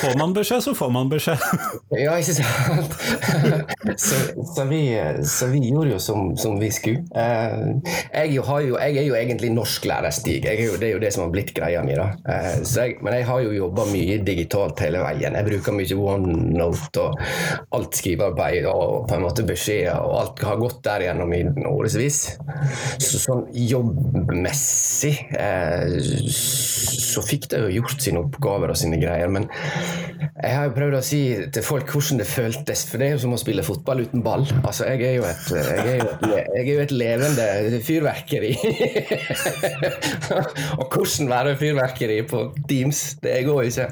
får 0.00 0.16
man 0.20 0.32
beskjed, 0.36 0.62
så 0.64 0.74
får 0.76 0.92
man 0.94 1.10
beskjed. 1.12 1.44
ja, 2.04 2.14
ikke 2.16 2.36
sant? 2.38 2.96
så, 4.06 4.20
så, 4.54 4.64
vi, 4.70 4.80
så, 5.28 5.50
vi, 5.52 5.60
gjorde 5.68 5.92
jo 5.92 6.00
som, 6.00 6.32
som 6.40 6.56
vi 6.60 6.70
skulle. 6.72 7.04
Uh, 7.12 7.82
jeg, 8.14 8.32
jo, 8.38 8.46
jo, 8.64 8.78
jeg, 8.78 8.96
er 9.02 9.08
jo 9.08 9.18
egentlig 9.18 9.52
norsklærer, 9.56 10.14
Stig. 10.14 10.48
Jo, 10.62 10.78
det 10.80 10.88
er 10.88 10.96
jo 10.96 11.02
det 11.04 11.12
som 11.12 11.26
har 11.26 11.34
blitt 11.34 11.52
greia 11.56 11.84
mi. 11.84 11.98
Uh, 11.98 12.62
jeg, 12.64 12.96
men 13.04 13.18
jeg 13.18 13.28
har 13.28 13.44
jo 13.44 13.52
jobba 13.58 13.86
mye 13.92 14.20
digitalt 14.24 14.80
hele 14.86 15.04
veien. 15.04 15.36
Jeg 15.36 15.50
bruker 15.50 15.76
mye 15.76 16.00
OneNote 16.14 17.06
og 17.06 17.20
alt 17.76 18.01
skrivearbeid 18.02 18.66
og 18.70 19.06
på 19.08 19.16
en 19.16 19.24
måte 19.24 19.46
beskjeder, 19.46 20.02
og 20.02 20.18
alt 20.20 20.44
har 20.46 20.60
gått 20.60 20.82
der 20.86 21.06
gjennom 21.06 21.32
i 21.36 21.42
årevis. 21.70 22.20
Så 23.02 23.22
sånn 23.22 23.46
jobbmessig 23.56 25.14
eh, 25.38 25.96
så 27.12 27.22
fikk 27.24 27.48
de 27.52 27.62
jo 27.66 27.72
gjort 27.80 28.02
sine 28.02 28.22
oppgaver 28.22 28.72
og 28.72 28.78
sine 28.78 28.98
greier. 29.00 29.30
Men 29.32 29.48
jeg 30.42 30.54
har 30.56 30.68
jo 30.68 30.74
prøvd 30.76 30.96
å 30.98 31.02
si 31.04 31.20
til 31.54 31.64
folk 31.66 31.90
hvordan 31.92 32.22
det 32.22 32.28
føltes, 32.28 32.84
for 32.88 33.00
det 33.00 33.08
er 33.08 33.14
jo 33.14 33.22
som 33.24 33.36
å 33.36 33.40
spille 33.40 33.64
fotball 33.66 34.02
uten 34.06 34.24
ball. 34.24 34.46
Altså, 34.62 34.88
jeg 34.90 35.04
er 35.10 35.16
jo 35.18 35.26
et, 35.28 35.50
jeg 35.52 35.92
er 35.92 36.00
jo 36.00 36.08
et, 36.08 36.24
jeg 36.32 36.62
er 36.62 36.70
jo 36.70 36.84
et 36.86 36.94
levende 36.96 37.80
fyrverkeri. 37.86 38.52
og 40.80 40.86
hvordan 40.88 41.30
være 41.32 41.56
fyrverkeri 41.60 42.18
på 42.30 42.44
Teams, 42.70 43.04
det 43.22 43.36
går 43.46 43.68
ikke. 43.68 43.88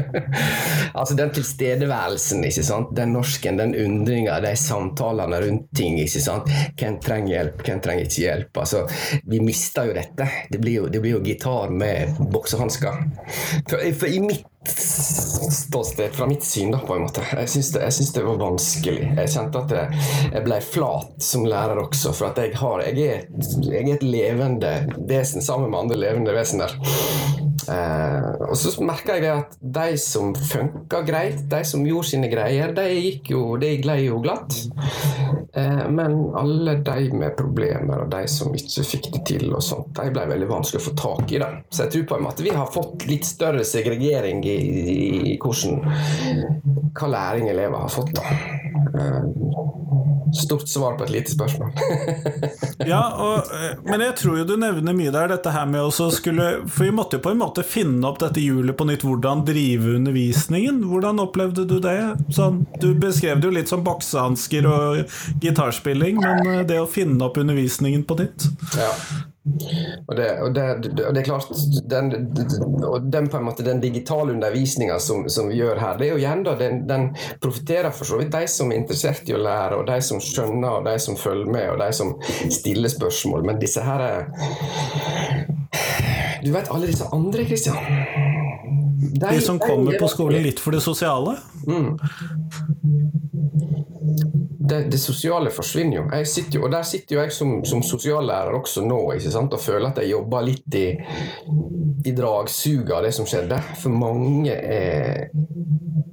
altså 1.00 1.18
den 1.18 1.34
tilstedeværelsen, 1.36 2.44
ikke 2.48 2.66
sant. 2.66 2.94
Den 2.96 3.09
norsken, 3.12 3.58
den 3.60 3.74
undringa, 3.74 4.40
de 4.40 4.54
samtalene 4.56 5.40
rundt 5.44 5.70
ting. 5.76 5.98
ikke 6.00 6.22
sant? 6.22 6.50
Hvem 6.78 7.00
trenger 7.02 7.34
hjelp, 7.34 7.64
hvem 7.66 7.82
trenger 7.84 8.08
ikke 8.08 8.22
hjelp? 8.24 8.62
Altså, 8.62 8.84
vi 9.30 9.40
mister 9.44 9.90
jo 9.90 9.96
dette. 9.96 10.28
Det 10.50 10.60
blir 10.62 10.80
jo, 10.80 10.86
det 10.92 11.02
blir 11.02 11.18
jo 11.18 11.24
gitar 11.24 11.70
med 11.70 12.16
boksehansker. 12.32 13.02
For, 13.68 13.76
for, 13.76 14.08
i 14.08 14.20
mitt 14.24 14.46
ståsted, 14.70 16.12
fra 16.12 16.26
mitt 16.26 16.44
syn, 16.44 16.70
da, 16.74 16.80
på 16.84 16.96
en 16.96 17.06
måte. 17.06 17.24
Jeg 17.32 17.48
syns 17.48 17.72
det, 17.74 17.84
det, 18.14 18.24
var 18.26 18.40
vanskelig. 18.40 19.12
Jeg 19.16 19.34
kjente 19.34 19.64
at 19.64 19.76
jeg, 19.76 20.08
jeg 20.34 20.46
ble 20.46 20.60
flat 20.64 21.28
som 21.30 21.46
lærer 21.48 21.80
også, 21.80 22.14
for 22.16 22.30
at 22.30 22.42
jeg, 22.42 22.56
har, 22.60 22.84
jeg, 22.88 23.06
er, 23.06 23.46
jeg 23.70 23.86
er 23.86 23.94
et 23.96 24.06
levende 24.06 24.74
vesen 25.08 25.44
sammen 25.44 25.72
med 25.72 25.86
andre 25.86 26.02
levende 26.04 26.36
vesener. 26.36 26.76
Eh, 27.68 28.28
og 28.48 28.56
så 28.56 28.72
merka 28.84 29.16
jeg 29.18 29.30
at 29.32 29.56
de 29.60 29.96
som 30.00 30.32
funka 30.34 31.02
greit, 31.06 31.42
de 31.50 31.60
som 31.66 31.84
gjorde 31.86 32.12
sine 32.12 32.30
greier, 32.32 32.72
de 32.76 32.86
gikk 32.88 33.32
jo, 33.34 33.42
de 33.60 33.74
glei 33.82 33.98
jo 34.06 34.20
glatt. 34.24 34.56
Eh, 35.52 35.84
men 35.90 36.16
alle 36.38 36.78
de 36.86 37.10
med 37.12 37.36
problemer, 37.38 38.04
og 38.04 38.12
de 38.12 38.22
som 38.30 38.54
ikke 38.56 38.86
fikk 38.86 39.10
det 39.16 39.24
til, 39.32 39.48
og 39.52 39.64
sånt, 39.64 39.92
de 39.98 40.14
ble 40.14 40.26
veldig 40.30 40.50
vanskelig 40.50 40.82
å 40.82 40.86
få 40.88 40.96
tak 41.02 41.34
i. 41.34 41.42
Da. 41.42 41.50
Så 41.68 41.84
jeg 41.84 41.94
tror 41.96 42.08
på 42.12 42.20
en 42.20 42.28
måte 42.28 42.46
vi 42.46 42.54
har 42.54 42.70
fått 42.72 43.06
litt 43.10 43.28
større 43.28 43.66
segregering 43.66 44.44
i, 44.46 44.56
i, 44.56 44.98
i 45.34 45.38
hvordan, 45.42 45.82
hva 46.96 47.12
læring 47.16 47.50
elever 47.52 47.86
har 47.86 47.92
fått. 47.92 48.14
da. 48.16 48.60
Eh, 49.00 49.22
stort 50.34 50.68
svar 50.68 50.92
på 50.98 51.04
et 51.04 51.10
lite 51.10 51.32
spørsmål. 51.32 51.70
ja, 52.92 53.02
og, 53.18 53.36
eh, 53.36 53.78
men 53.84 54.04
jeg 54.04 54.14
tror 54.20 54.38
jo 54.38 54.44
du 54.46 54.54
nevner 54.60 54.94
mye 54.94 55.10
der, 55.14 55.32
dette 55.34 55.50
her 55.50 55.66
med 55.66 55.82
å 55.82 56.10
skulle 56.10 56.46
For 56.70 56.86
vi 56.86 56.92
måtte 56.94 57.18
jo 57.18 57.24
på 57.24 57.32
en 57.34 57.40
måte 57.40 57.49
finne 57.66 58.06
opp 58.06 58.20
dette 58.22 58.42
hjulet 58.42 58.76
på 58.76 58.86
nytt, 58.88 59.04
hvordan 59.06 59.44
drive 59.48 59.96
undervisningen. 59.96 60.82
Hvordan 60.90 61.22
opplevde 61.22 61.66
du 61.68 61.78
det? 61.82 61.98
Sånn, 62.34 62.64
du 62.82 62.92
beskrev 62.94 63.40
det 63.40 63.50
jo 63.50 63.56
litt 63.58 63.72
som 63.72 63.84
boksehansker 63.86 64.68
og 64.70 65.16
gitarspilling, 65.42 66.20
men 66.22 66.54
eh, 66.54 66.62
det 66.68 66.80
å 66.82 66.88
finne 66.90 67.24
opp 67.26 67.40
undervisningen 67.40 68.06
på 68.06 68.20
nytt? 68.22 68.48
Ja. 68.78 68.92
Og 70.06 70.16
det, 70.16 70.26
og, 70.44 70.54
det, 70.54 70.64
og 71.06 71.14
det, 71.14 71.20
er 71.20 71.24
klart 71.24 71.48
den, 71.88 72.10
den, 73.10 73.28
på 73.32 73.38
en 73.38 73.46
måte, 73.46 73.64
den 73.64 73.80
digitale 73.80 74.34
undervisninga 74.34 74.98
som, 75.00 75.28
som, 75.32 75.48
vi 75.48 75.56
gjør 75.62 75.80
her, 75.80 75.96
det 75.98 76.06
er 76.06 76.12
jo 76.12 76.20
igjen 76.20 76.44
da, 76.44 76.54
den, 76.60 76.82
den 76.88 77.08
profitterer 77.40 77.90
for 77.94 78.04
så 78.08 78.20
vidt 78.20 78.34
de 78.36 78.44
som 78.52 78.70
er 78.70 78.82
interessert 78.82 79.28
i 79.32 79.36
å 79.36 79.40
lære, 79.40 79.80
og 79.80 79.88
de 79.88 79.96
som 80.04 80.20
skjønner, 80.22 80.70
og 80.76 80.84
de 80.90 80.96
som 81.00 81.16
følger 81.18 81.48
med, 81.50 81.70
og 81.72 81.80
de 81.80 81.90
som 81.96 82.12
stiller 82.52 82.92
spørsmål. 82.92 83.48
Men 83.48 83.62
disse 83.62 83.84
her 83.84 84.04
er 84.10 84.20
Du 86.44 86.52
vet 86.52 86.70
alle 86.72 86.88
disse 86.90 87.06
andre, 87.12 87.44
Kristian? 87.44 87.76
De, 89.00 89.26
de, 89.26 89.40
som 89.44 89.58
kommer 89.58 89.98
på 90.00 90.08
skolen 90.08 90.42
litt 90.44 90.60
for 90.60 90.76
det 90.76 90.82
sosiale? 90.84 91.36
Mm 91.68 91.96
det, 94.70 94.80
det, 94.90 94.98
sosiale 94.98 95.50
forsvinner 95.50 95.96
jo. 95.96 96.04
jo. 96.52 96.62
Og 96.64 96.72
der 96.72 96.86
sitter 96.86 97.16
jo 97.16 97.22
jeg 97.22 97.34
som, 97.34 97.52
som 97.66 97.82
sosiallærer 97.82 98.54
også 98.54 98.84
nå 98.86 98.98
og 99.10 99.60
føler 99.60 99.90
at 99.90 100.00
jeg 100.02 100.12
jobber 100.12 100.46
litt 100.46 100.76
i, 100.78 100.86
i 102.06 102.12
dragsuget 102.16 102.92
av 102.94 103.06
det 103.06 103.12
som 103.16 103.28
skjedde. 103.28 103.58
For 103.80 103.94
mange 103.94 104.54
er, 104.54 105.30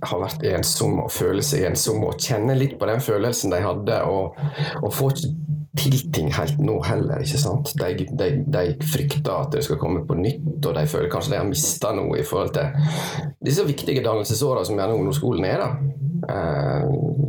har 0.04 0.24
vært 0.24 0.46
ensomme 0.54 1.06
og 1.06 1.14
føler 1.14 1.46
seg 1.46 1.68
ensomme 1.70 2.10
og 2.10 2.22
kjenner 2.22 2.58
litt 2.58 2.78
på 2.80 2.90
den 2.90 3.04
følelsen 3.04 3.54
de 3.54 3.62
hadde. 3.64 4.02
Og, 4.10 4.38
og 4.82 4.90
får 4.94 5.18
ikke 5.18 5.36
til 5.78 5.98
ting 6.14 6.32
helt 6.36 6.60
nå 6.64 6.78
heller. 6.86 7.22
ikke 7.24 7.42
sant? 7.42 7.74
De, 7.80 8.08
de, 8.20 8.30
de, 8.48 8.64
frykter 8.92 9.34
at 9.34 9.54
det 9.56 9.64
skal 9.66 9.80
komme 9.82 10.04
på 10.08 10.18
nytt, 10.20 10.60
og 10.66 10.74
de 10.78 10.88
føler 10.90 11.12
kanskje 11.12 11.36
de 11.36 11.42
har 11.42 11.48
mista 11.50 11.94
noe 11.96 12.20
i 12.20 12.26
forhold 12.28 12.56
til 12.58 12.74
disse 13.46 13.66
viktige 13.68 14.04
dannelsesåra 14.06 14.66
som 14.68 14.80
gjerne 14.80 14.98
ungdomsskolen 14.98 15.48
er. 15.48 15.64
da. 15.64 15.72
Uh, 16.28 17.28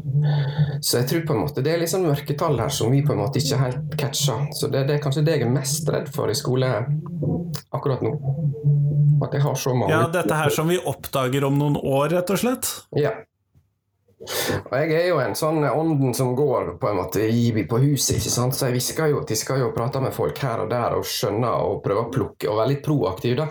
så 0.80 1.00
jeg 1.00 1.08
tror 1.10 1.24
på 1.28 1.34
en 1.34 1.42
måte 1.42 1.62
det 1.64 1.72
er 1.74 1.80
litt 1.82 1.92
sånn 1.92 2.06
mørketall 2.08 2.56
her 2.58 2.72
som 2.72 2.92
vi 2.92 3.02
på 3.06 3.14
en 3.14 3.22
måte 3.22 3.42
ikke 3.42 3.60
helt 3.60 3.96
catcher. 4.00 4.48
Så 4.56 4.70
det, 4.72 4.86
det 4.88 4.96
er 4.96 5.02
kanskje 5.04 5.24
det 5.26 5.38
jeg 5.38 5.46
er 5.46 5.54
mest 5.54 5.88
redd 5.92 6.10
for 6.14 6.30
i 6.30 6.36
skole 6.38 6.70
akkurat 7.74 8.04
nå. 8.04 8.14
At 9.24 9.34
jeg 9.34 9.42
har 9.42 9.56
så 9.58 9.74
mange 9.74 9.92
Ja, 9.92 10.04
dette 10.12 10.36
her 10.38 10.52
som 10.54 10.70
vi 10.70 10.78
oppdager 10.78 11.48
om 11.48 11.58
noen 11.58 11.78
år, 11.80 12.12
rett 12.14 12.30
og 12.30 12.38
slett? 12.40 12.70
Ja. 12.96 13.16
Og 14.18 14.72
jeg 14.74 14.94
er 14.98 15.04
jo 15.12 15.20
en 15.22 15.36
sånn 15.38 15.62
ånden 15.62 16.14
som 16.16 16.32
går 16.36 16.72
på 16.82 16.88
en 16.90 16.96
måte 16.98 17.22
i, 17.22 17.52
på 17.70 17.78
huset, 17.84 18.16
ikke 18.18 18.32
sant? 18.32 18.56
så 18.56 18.66
jeg 18.66 18.74
hvisker 18.74 19.12
jo, 19.12 19.20
tisker 19.26 19.60
jo 19.62 19.68
og 19.70 19.76
prater 19.76 20.02
med 20.02 20.14
folk 20.16 20.40
her 20.42 20.64
og 20.64 20.72
der 20.72 20.96
og 20.98 21.06
skjønner 21.06 21.62
og 21.68 21.78
prøver 21.84 22.08
å 22.08 22.10
plukke 22.16 22.50
og 22.50 22.58
være 22.58 22.72
litt 22.72 22.82
proaktiv. 22.82 23.36
da. 23.38 23.46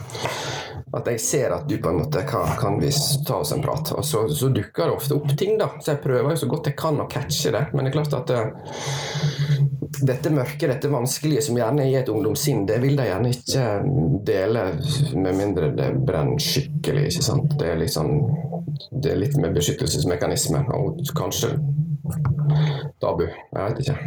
At 0.97 1.07
jeg 1.11 1.23
ser 1.23 1.55
at 1.55 1.67
du 1.69 1.77
på 1.83 1.91
en 1.91 2.01
måte 2.01 2.23
kan, 2.27 2.51
kan 2.59 2.79
vi 2.81 2.91
ta 3.27 3.39
oss 3.39 3.53
en 3.55 3.63
prat. 3.63 3.93
Og 3.95 4.03
så, 4.05 4.25
så, 4.27 4.51
dukker 4.51 4.89
det 4.89 4.97
ofte 4.97 5.15
opp 5.15 5.31
ting, 5.39 5.55
da. 5.59 5.69
Så 5.79 5.93
jeg 5.93 6.03
prøver 6.03 6.33
jo 6.33 6.41
så 6.43 6.51
godt 6.51 6.71
jeg 6.71 6.79
kan 6.79 6.99
å 6.99 7.07
catche 7.11 7.53
det. 7.55 7.63
Men 7.71 7.87
det 7.87 7.93
er 7.93 7.97
klart 7.97 8.17
at 8.17 8.33
uh, 8.35 9.95
dette 10.03 10.33
mørke, 10.35 10.67
dette 10.67 10.91
vanskelige 10.91 11.45
som 11.47 11.59
gjerne 11.59 11.85
er 11.85 11.93
i 11.93 11.99
et 12.01 12.11
ungdomssinn, 12.11 12.65
det 12.67 12.81
vil 12.83 12.99
de 12.99 13.07
gjerne 13.07 13.31
ikke 13.35 13.65
dele 14.27 14.67
med 15.15 15.39
mindre 15.39 15.71
det 15.79 15.93
brenner 16.03 16.43
skikkelig. 16.43 17.07
ikke 17.11 17.27
sant? 17.31 17.55
Det 17.59 17.71
er 17.71 17.87
sånn 17.91 18.13
det 18.91 19.11
er 19.11 19.19
litt 19.21 19.37
med 19.41 19.55
beskyttelsesmekanisme 19.57 20.56
og 20.73 21.01
kanskje 21.17 21.55
Dabu. 23.01 23.27
Jeg 23.27 23.63
vet 23.63 23.79
ikke. 23.83 23.97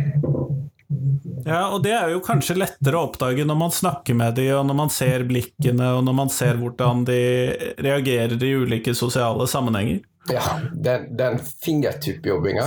Ja, 1.44 1.68
og 1.70 1.82
det 1.84 1.92
er 1.94 2.10
jo 2.12 2.20
kanskje 2.24 2.58
lettere 2.58 2.98
å 2.98 3.06
oppdage 3.08 3.46
når 3.46 3.58
man 3.58 3.72
snakker 3.74 4.16
med 4.18 4.36
dem, 4.38 4.52
og 4.58 4.66
når 4.68 4.78
man 4.82 4.92
ser 4.92 5.24
blikkene, 5.28 5.94
og 5.96 6.04
når 6.06 6.16
man 6.24 6.32
ser 6.32 6.58
hvordan 6.60 7.04
de 7.08 7.20
reagerer 7.80 8.40
i 8.44 8.54
ulike 8.58 8.94
sosiale 8.96 9.46
sammenhenger. 9.50 10.02
Ja, 10.30 10.42
den, 10.74 11.16
den 11.16 11.38
fingertuppjobbinga, 11.64 12.66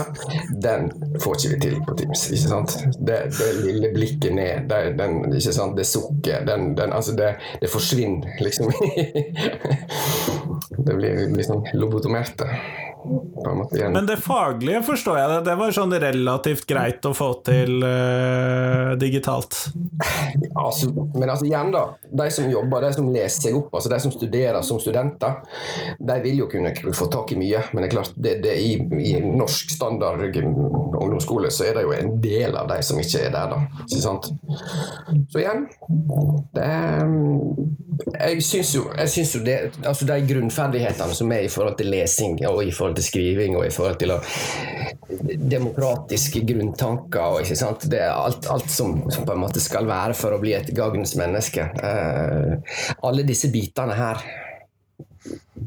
den 0.63 0.89
får 1.21 1.35
ikke 1.37 1.51
vi 1.51 1.59
til 1.61 1.75
på 1.85 1.95
Teams. 1.99 2.23
ikke 2.33 2.49
sant? 2.49 2.73
Det, 2.97 3.19
det 3.37 3.49
lille 3.61 3.91
blikket 3.93 4.33
ned, 4.35 4.65
det, 4.71 4.79
den, 4.99 5.19
ikke 5.29 5.53
sant? 5.53 5.77
det 5.77 5.85
sukket, 5.87 6.47
den, 6.49 6.73
den, 6.79 6.95
altså 6.95 7.13
det, 7.15 7.35
det 7.61 7.69
forsvinner 7.71 8.41
liksom. 8.41 8.73
det 10.87 10.97
blir 10.97 11.27
liksom 11.37 11.63
lobotomerte 11.77 12.49
Men 13.93 14.05
det 14.07 14.17
faglige 14.23 14.83
forstår 14.87 15.17
jeg 15.19 15.31
det. 15.31 15.39
Det 15.49 15.55
var 15.59 15.75
sånn 15.75 15.95
relativt 16.03 16.65
greit 16.69 17.05
å 17.05 17.13
få 17.17 17.29
til 17.45 17.83
uh, 17.83 18.93
digitalt. 18.99 19.57
Altså, 20.53 20.91
men 21.15 21.29
altså 21.29 21.47
igjen, 21.47 21.71
da. 21.73 21.83
De 22.23 22.29
som 22.33 22.49
jobber, 22.51 22.85
de 22.87 22.93
som 22.97 23.09
leser 23.13 23.49
seg 23.49 23.57
opp, 23.57 23.73
altså 23.73 23.91
de 23.93 23.99
som 24.03 24.13
studerer 24.13 24.61
som 24.65 24.79
studenter, 24.81 25.41
de 25.99 26.19
vil 26.23 26.43
jo 26.43 26.49
kunne 26.51 26.73
få 26.95 27.09
tak 27.11 27.33
i 27.35 27.39
mye. 27.39 27.63
Men 27.71 27.83
det 27.83 27.89
er 27.89 27.95
klart, 27.95 28.13
det, 28.15 28.37
det 28.45 28.55
i, 28.61 28.75
i, 29.01 29.15
norsk 29.23 29.73
standard 29.73 30.23
ungdomsskole 30.33 31.51
så 31.51 31.69
er 31.69 31.77
det 31.77 31.85
jo 31.87 31.93
en 31.95 32.15
del 32.23 32.57
av 32.59 32.69
de 32.71 32.79
som 32.85 32.99
ikke 33.01 33.25
er 33.27 33.33
der, 33.33 33.53
da. 33.53 33.83
Ikke 33.87 34.03
sant? 34.03 34.29
Så 35.33 35.41
igjen 35.41 35.65
det 36.53 36.69
Jeg 38.13 38.43
syns 38.45 38.71
jo, 38.75 38.83
jeg 38.97 39.09
synes 39.09 39.33
jo 39.35 39.41
det, 39.45 39.57
altså 39.85 40.07
de 40.07 40.17
grunnferdighetene 40.27 41.17
som 41.17 41.31
er 41.33 41.45
i 41.45 41.51
forhold 41.51 41.77
til 41.79 41.91
lesing 41.93 42.37
og 42.49 42.63
i 42.63 42.73
forhold 42.73 42.92
til 42.97 43.07
skriving 43.07 43.57
og 43.57 43.67
i 43.67 43.73
forhold 43.73 43.99
til 44.01 44.13
demokratiske 45.53 46.43
grunntanker 46.47 47.35
og 47.35 47.41
ikke 47.43 47.59
sant? 47.59 47.87
Det 47.91 48.01
er 48.03 48.13
alt, 48.13 48.47
alt 48.51 48.71
som, 48.71 48.95
som, 49.09 49.25
på 49.27 49.35
en 49.35 49.43
måte 49.43 49.63
skal 49.63 49.89
være 49.89 50.15
for 50.17 50.35
å 50.35 50.41
bli 50.41 50.55
et 50.57 50.71
gagns 50.75 51.15
menneske. 51.19 51.67
Uh, 51.79 52.57
alle 53.03 53.27
disse 53.27 53.51
bitene 53.53 53.97
her 53.97 54.23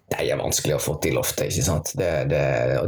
de 0.07 0.29
er 0.31 0.39
vanskelig 0.39 0.77
å 0.77 0.81
få 0.83 0.97
til 1.03 1.19
ofte. 1.21 1.47
ikke 1.49 1.65
sant? 1.65 1.93
Det, 1.99 2.09
det, 2.31 2.43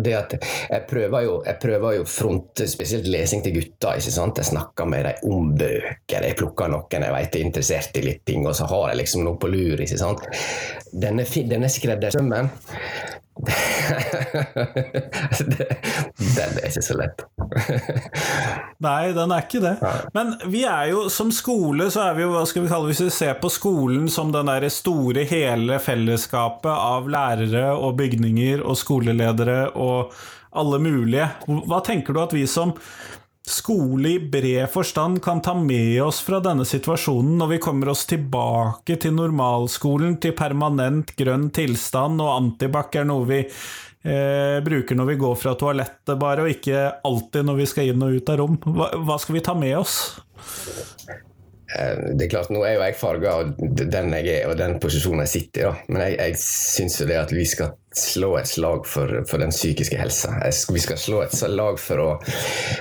det 0.04 0.14
at 0.16 0.35
jeg 0.38 0.85
prøver 0.88 1.25
jo, 1.26 1.35
jeg 1.47 1.61
prøver 1.62 1.97
jo 1.99 2.07
fronte 2.09 2.68
spesielt 2.71 3.09
lesing 3.11 3.42
til 3.45 3.57
gutter. 3.59 3.99
ikke 3.99 4.14
sant? 4.14 4.40
Jeg 4.40 4.50
snakker 4.52 4.88
med 4.88 5.09
dem 5.09 5.35
om 5.35 5.52
bøker. 5.59 6.26
Jeg 6.28 6.38
plukker 6.38 6.73
noen 6.73 7.07
jeg 7.09 7.14
vet 7.16 7.38
er 7.38 7.47
interessert 7.47 8.00
i 8.00 8.04
litt 8.07 8.25
ting, 8.28 8.47
og 8.47 8.57
så 8.57 8.68
har 8.71 8.90
jeg 8.92 9.02
liksom 9.02 9.25
noe 9.26 9.40
på 9.40 9.50
lur. 9.52 9.85
ikke 9.85 10.00
sant? 10.00 10.25
Denne, 10.92 11.26
denne 11.50 11.73
skreddersømmen 11.73 12.52
den 16.37 16.59
er 16.59 16.66
ikke 16.66 16.83
så 16.85 16.97
lett. 16.99 17.23
Nei, 18.85 19.12
den 19.16 19.33
er 19.35 19.45
ikke 19.45 19.62
det. 19.62 19.75
Men 20.16 20.35
vi 20.50 20.64
er 20.68 20.90
jo 20.92 21.09
som 21.12 21.30
skole, 21.35 21.90
så 21.95 22.09
er 22.09 22.18
vi 22.18 22.25
jo, 22.26 22.33
hva 22.35 22.45
skal 22.49 22.64
vi 22.64 22.73
kalle 22.73 22.90
hvis 22.90 23.04
vi 23.07 23.11
ser 23.14 23.35
på 23.42 23.49
skolen 23.52 24.09
som 24.12 24.33
den 24.35 24.50
der 24.50 24.68
store, 24.73 25.26
hele 25.28 25.78
fellesskapet 25.83 26.73
av 26.73 27.09
lærere 27.11 27.73
og 27.76 27.97
bygninger 28.00 28.62
og 28.64 28.76
skoleledere 28.78 29.61
og 29.75 30.12
alle 30.59 30.78
mulige. 30.83 31.28
Hva 31.47 31.80
tenker 31.87 32.12
du 32.16 32.21
at 32.25 32.35
vi 32.35 32.47
som 32.50 32.75
skole 33.49 34.14
i 34.14 34.21
bred 34.21 34.69
forstand 34.71 35.23
kan 35.25 35.43
ta 35.43 35.55
med 35.57 36.02
oss 36.02 36.21
fra 36.25 36.40
denne 36.45 36.67
situasjonen 36.69 37.38
når 37.40 37.52
vi 37.55 37.61
kommer 37.64 37.93
oss 37.93 38.05
tilbake 38.11 38.99
til 39.00 39.17
normalskolen, 39.17 40.19
til 40.23 40.37
permanent 40.38 41.14
grønn 41.19 41.49
tilstand, 41.55 42.23
og 42.23 42.35
antibac 42.35 42.99
er 43.00 43.09
noe 43.09 43.26
vi 43.28 43.40
eh, 43.43 44.59
bruker 44.64 44.99
når 44.99 45.12
vi 45.12 45.19
går 45.25 45.38
fra 45.40 45.55
toalettet 45.59 46.19
bare, 46.21 46.45
og 46.45 46.52
ikke 46.52 46.85
alltid 47.09 47.49
når 47.49 47.62
vi 47.62 47.71
skal 47.73 47.93
inn 47.93 48.05
og 48.05 48.19
ut 48.19 48.35
av 48.35 48.40
rom. 48.43 48.61
Hva, 48.67 48.93
hva 49.09 49.19
skal 49.23 49.38
vi 49.38 49.45
ta 49.49 49.57
med 49.59 49.78
oss? 49.81 49.99
Eh, 51.76 51.95
det 52.17 52.28
er 52.28 52.33
klart, 52.33 52.52
Nå 52.55 52.62
er 52.64 52.78
jo 52.78 52.85
jeg 52.87 52.97
farga 52.97 53.35
av 53.43 53.50
den 53.59 54.14
jeg 54.17 54.31
er 54.38 54.49
og 54.49 54.57
den 54.61 54.78
posisjonen 54.83 55.27
jeg 55.27 55.35
sitter 55.35 55.68
i, 55.68 55.72
men 55.92 56.07
jeg, 56.07 56.16
jeg 56.22 56.40
syns 56.44 57.01
jo 57.03 57.09
det 57.11 57.18
at 57.20 57.35
vi 57.35 57.44
skal 57.49 57.75
slå 57.92 58.38
et 58.38 58.48
slag 58.48 58.87
for, 58.87 59.24
for 59.31 59.38
den 59.38 59.51
psykiske 59.51 59.96
helsa. 59.96 60.35
Vi 60.72 60.81
skal 60.81 60.98
slå 60.98 61.22
et 61.22 61.35
slag 61.35 61.79
for 61.81 62.03
å 62.03 62.09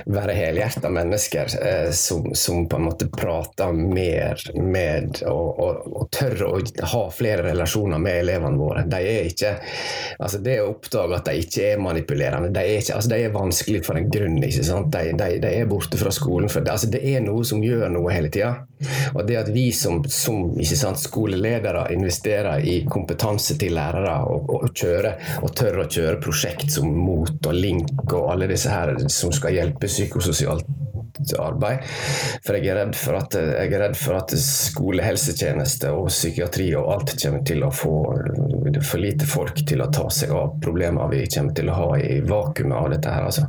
være 0.06 0.36
helhjerta 0.36 0.90
mennesker 0.92 1.54
eh, 1.62 1.92
som, 1.96 2.34
som, 2.36 2.68
på 2.70 2.78
en 2.78 2.88
måte 2.90 3.08
prater 3.12 3.74
mer 3.74 4.42
med 4.56 5.22
og, 5.28 5.60
og, 5.64 5.88
og 5.88 6.10
tør 6.14 6.44
å 6.50 6.52
ha 6.92 7.04
flere 7.14 7.48
relasjoner 7.48 8.02
med 8.04 8.22
elevene 8.24 8.60
våre. 8.60 8.86
De 8.90 9.02
er 9.02 9.30
ikke, 9.32 9.54
altså 10.20 10.42
Det 10.44 10.60
å 10.62 10.72
oppdage 10.74 11.18
at 11.18 11.32
de 11.32 11.44
ikke 11.46 11.72
er 11.72 11.82
manipulerende, 11.82 12.52
de 12.54 12.64
er, 12.64 12.82
ikke, 12.82 12.98
altså 13.00 13.14
de 13.14 13.22
er 13.24 13.36
vanskelig 13.36 13.84
for 13.88 14.00
en 14.00 14.10
grunn. 14.12 14.40
ikke 14.44 14.68
sant? 14.68 14.92
De, 14.94 15.14
de, 15.18 15.30
de 15.44 15.54
er 15.62 15.70
borte 15.70 16.00
fra 16.00 16.14
skolen. 16.14 16.52
for 16.52 16.68
altså 16.68 16.92
det 16.92 17.04
er 17.08 17.24
noe 17.24 17.46
som 17.48 17.64
gjør 17.64 17.88
noe 17.94 18.14
hele 18.14 18.32
tida. 18.34 18.54
Og 19.16 19.24
det 19.26 19.40
at 19.40 19.50
vi 19.54 19.70
som, 19.74 20.04
som 20.12 20.52
sant, 20.68 21.00
skoleledere 21.02 21.88
investerer 21.96 22.62
i 22.68 22.82
kompetanse 22.90 23.58
til 23.58 23.74
lærere 23.78 24.20
og, 24.30 24.52
og 24.54 24.70
kjører 24.78 24.97
og 25.44 25.54
tør 25.58 25.84
å 25.84 25.88
kjøre 25.92 26.22
prosjekt 26.24 26.72
som 26.74 26.90
Mot 26.90 27.46
og 27.48 27.56
Link 27.56 27.92
og 28.08 28.32
alle 28.34 28.50
disse 28.50 28.72
her 28.72 28.96
som 29.12 29.34
skal 29.36 29.56
hjelpe 29.58 29.90
psykososialt 29.90 30.87
arbeid. 31.40 31.86
For 32.46 32.58
jeg 32.58 32.72
er 32.72 32.82
redd 32.82 32.98
for 32.98 33.20
at, 33.20 33.38
redd 33.38 33.98
for 34.00 34.20
at 34.20 34.36
skolehelsetjeneste 34.42 35.92
og 35.96 36.12
psykiatri 36.12 36.72
og 36.80 36.92
alt 36.96 37.16
kommer 37.22 37.46
til 37.48 37.66
å 37.68 37.74
få 37.74 37.96
for 38.82 39.02
lite 39.02 39.26
folk 39.26 39.62
til 39.68 39.82
å 39.82 39.88
ta 39.94 40.08
seg 40.14 40.32
av 40.36 40.58
problemer 40.64 41.10
vi 41.12 41.24
kommer 41.32 41.56
til 41.56 41.70
å 41.72 41.78
ha 41.78 41.88
i 42.00 42.20
vakuumet 42.26 42.78
av 42.78 42.90
dette 42.94 43.14
her. 43.14 43.28
Altså. 43.28 43.48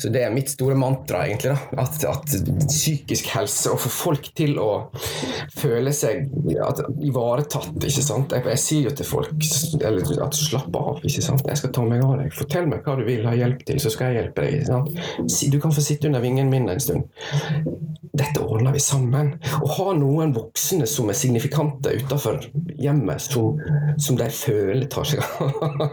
Så 0.00 0.10
det 0.12 0.24
er 0.24 0.34
mitt 0.34 0.50
store 0.52 0.76
mantra, 0.78 1.24
egentlig. 1.26 1.54
da, 1.54 1.84
at, 1.84 1.98
at, 2.08 2.36
psykisk 2.70 3.30
helse, 3.34 3.72
å 3.72 3.80
få 3.80 3.92
folk 3.92 4.30
til 4.36 4.58
å 4.62 4.70
føle 5.56 5.92
seg 5.96 6.30
at, 6.64 6.82
ivaretatt, 7.06 7.76
ikke 7.76 8.04
sant. 8.04 8.34
Jeg, 8.36 8.46
jeg, 8.52 8.62
sier 8.64 8.88
jo 8.88 8.94
til 8.96 9.08
folk 9.08 9.50
eller, 9.80 10.14
at 10.24 10.38
slapp 10.38 10.76
av, 10.78 11.00
ikke 11.06 11.24
sant. 11.24 11.44
Jeg 11.48 11.60
skal 11.60 11.74
ta 11.76 11.86
meg 11.86 12.04
av 12.06 12.16
deg. 12.20 12.32
Fortell 12.36 12.68
meg 12.70 12.86
hva 12.86 12.96
du 12.98 13.04
vil 13.08 13.26
ha 13.28 13.36
hjelp 13.36 13.64
til, 13.68 13.80
så 13.82 13.92
skal 13.92 14.10
jeg 14.10 14.22
hjelpe 14.24 14.46
deg. 14.46 14.66
sant? 14.68 15.50
Du 15.50 15.60
kan 15.62 15.74
få 15.74 15.84
sitte 15.84 16.10
under 16.10 16.24
vingen 16.24 16.50
min 16.52 16.68
en 16.80 16.84
stund. 16.84 17.76
Dette 18.10 18.42
ordner 18.42 18.74
vi 18.74 18.82
sammen. 18.82 19.34
Å 19.62 19.68
ha 19.76 19.92
noen 19.96 20.32
voksne 20.34 20.88
som 20.90 21.10
er 21.12 21.18
signifikante 21.18 21.92
utenfor 22.00 22.40
hjemmet, 22.80 23.22
som, 23.22 23.60
som 24.00 24.18
de 24.18 24.26
føler 24.34 24.88
tar 24.90 25.06
seg 25.08 25.22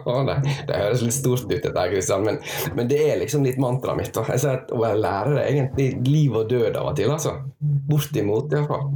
av 0.08 0.32
det, 0.32 0.38
høres 0.72 1.04
litt 1.06 1.18
stort 1.18 1.46
ut, 1.46 1.54
dette, 1.54 1.88
Kristian, 1.92 2.26
men, 2.26 2.40
men, 2.74 2.90
det 2.90 3.02
er 3.12 3.22
liksom 3.22 3.46
litt 3.46 3.60
mantraet 3.62 4.02
mitt. 4.02 4.14
Da. 4.16 4.26
Jeg 4.34 4.44
sier 4.44 4.58
at 4.62 4.74
Å 4.74 4.82
være 4.82 5.02
lærer 5.04 5.42
er 5.42 5.52
egentlig 5.52 5.90
liv 6.08 6.36
og 6.36 6.50
død 6.52 6.80
av 6.80 6.92
og 6.92 6.98
til. 6.98 7.14
altså. 7.14 7.38
Bortimot, 7.88 8.54
iallfall. 8.54 8.90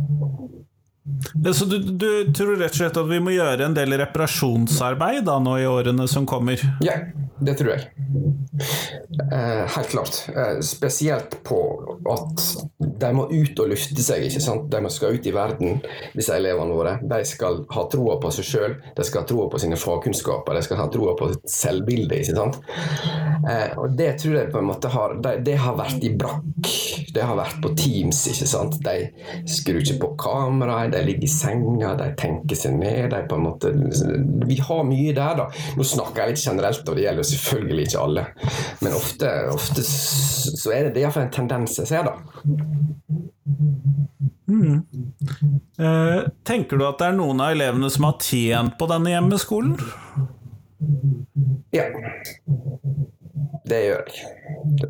Så 1.54 1.66
du, 1.66 1.80
du, 1.80 2.34
tror 2.34 2.56
rett 2.60 2.76
og 2.76 2.78
slett 2.78 2.98
at 3.02 3.08
vi 3.10 3.18
må 3.24 3.34
gjøre 3.34 3.66
en 3.66 3.76
del 3.78 3.96
reparasjonsarbeid 4.04 5.26
da 5.26 5.40
nå 5.42 5.58
i 5.58 5.66
årene 5.66 6.06
som 6.10 6.28
kommer? 6.30 6.62
Ja, 6.86 7.00
det 7.42 7.56
tror 7.58 7.74
jeg. 7.74 7.88
Eh, 9.32 9.64
helt 9.76 9.90
klart. 9.90 10.30
Eh, 10.36 10.60
spesielt 10.60 11.44
på 11.44 11.58
at 12.12 12.44
de 13.02 13.10
må 13.16 13.26
ut 13.32 13.60
og 13.64 13.72
lufte 13.72 14.04
seg. 14.04 14.28
ikke 14.28 14.44
sant? 14.44 14.68
De 14.70 14.92
skal 14.94 15.18
ut 15.18 15.26
i 15.28 15.34
verden, 15.34 15.80
disse 16.14 16.36
elevene 16.38 16.76
våre. 16.78 16.94
De 17.02 17.22
skal 17.26 17.64
ha 17.74 17.86
troa 17.90 18.20
på 18.22 18.32
seg 18.36 18.48
sjøl, 18.48 18.76
de 18.98 19.06
skal 19.08 19.24
ha 19.24 19.30
troa 19.32 19.48
på 19.50 19.62
sine 19.64 19.80
fagkunnskaper, 19.82 20.58
de 20.58 20.66
skal 20.68 20.82
ha 20.84 20.88
troa 20.94 21.16
på 21.18 21.32
sitt 21.34 21.50
selvbilde. 21.56 22.22
ikke 22.22 22.38
sant? 22.38 22.62
Eh, 23.50 23.78
og 23.78 23.98
Det 23.98 24.12
tror 24.22 24.38
jeg 24.38 24.52
på 24.54 24.62
en 24.62 24.70
måte 24.70 24.92
har 24.94 25.18
det, 25.24 25.36
det, 25.48 25.58
har 25.66 25.78
vært 25.80 26.06
i 26.06 26.14
brakk. 26.14 26.70
Det 27.12 27.26
har 27.26 27.38
vært 27.40 27.58
på 27.64 27.74
Teams. 27.78 28.22
ikke 28.30 28.50
sant? 28.54 28.78
De 28.86 29.10
skrur 29.50 29.82
ikke 29.82 30.00
på 30.06 30.14
kameraet, 30.28 30.91
de 30.92 31.04
ligger 31.06 31.28
i 31.28 31.32
senga, 31.32 31.94
de 32.00 32.10
tenker 32.20 32.60
seg 32.60 32.76
ned. 32.78 33.10
de 33.14 33.22
på 33.30 33.38
en 33.38 33.46
måte, 33.46 33.72
Vi 34.48 34.58
har 34.62 34.84
mye 34.88 35.14
der, 35.16 35.36
da. 35.40 35.48
Nå 35.78 35.88
snakker 35.88 36.24
jeg 36.24 36.36
litt 36.36 36.46
generelt, 36.46 36.84
og 36.88 36.98
det 36.98 37.06
gjelder 37.06 37.30
selvfølgelig 37.32 37.88
ikke 37.88 38.04
alle. 38.06 38.26
Men 38.82 38.98
ofte, 38.98 39.32
ofte 39.54 39.86
så 39.86 40.74
er 40.76 40.88
det, 40.88 40.96
det 40.96 41.06
iallfall 41.06 41.28
en 41.28 41.36
tendens 41.36 41.80
jeg 41.80 41.92
ser, 41.92 42.10
da. 42.10 42.16
Mm. 44.52 44.82
Eh, 45.80 46.22
tenker 46.44 46.78
du 46.78 46.86
at 46.88 47.00
det 47.00 47.12
er 47.12 47.18
noen 47.18 47.40
av 47.44 47.54
elevene 47.56 47.90
som 47.94 48.10
har 48.10 48.18
tjent 48.20 48.78
på 48.80 48.90
denne 48.92 49.14
hjemmeskolen? 49.14 49.78
Ja. 51.72 51.88
Det 53.72 53.82
gjør 53.86 54.08
jeg. 54.12 54.30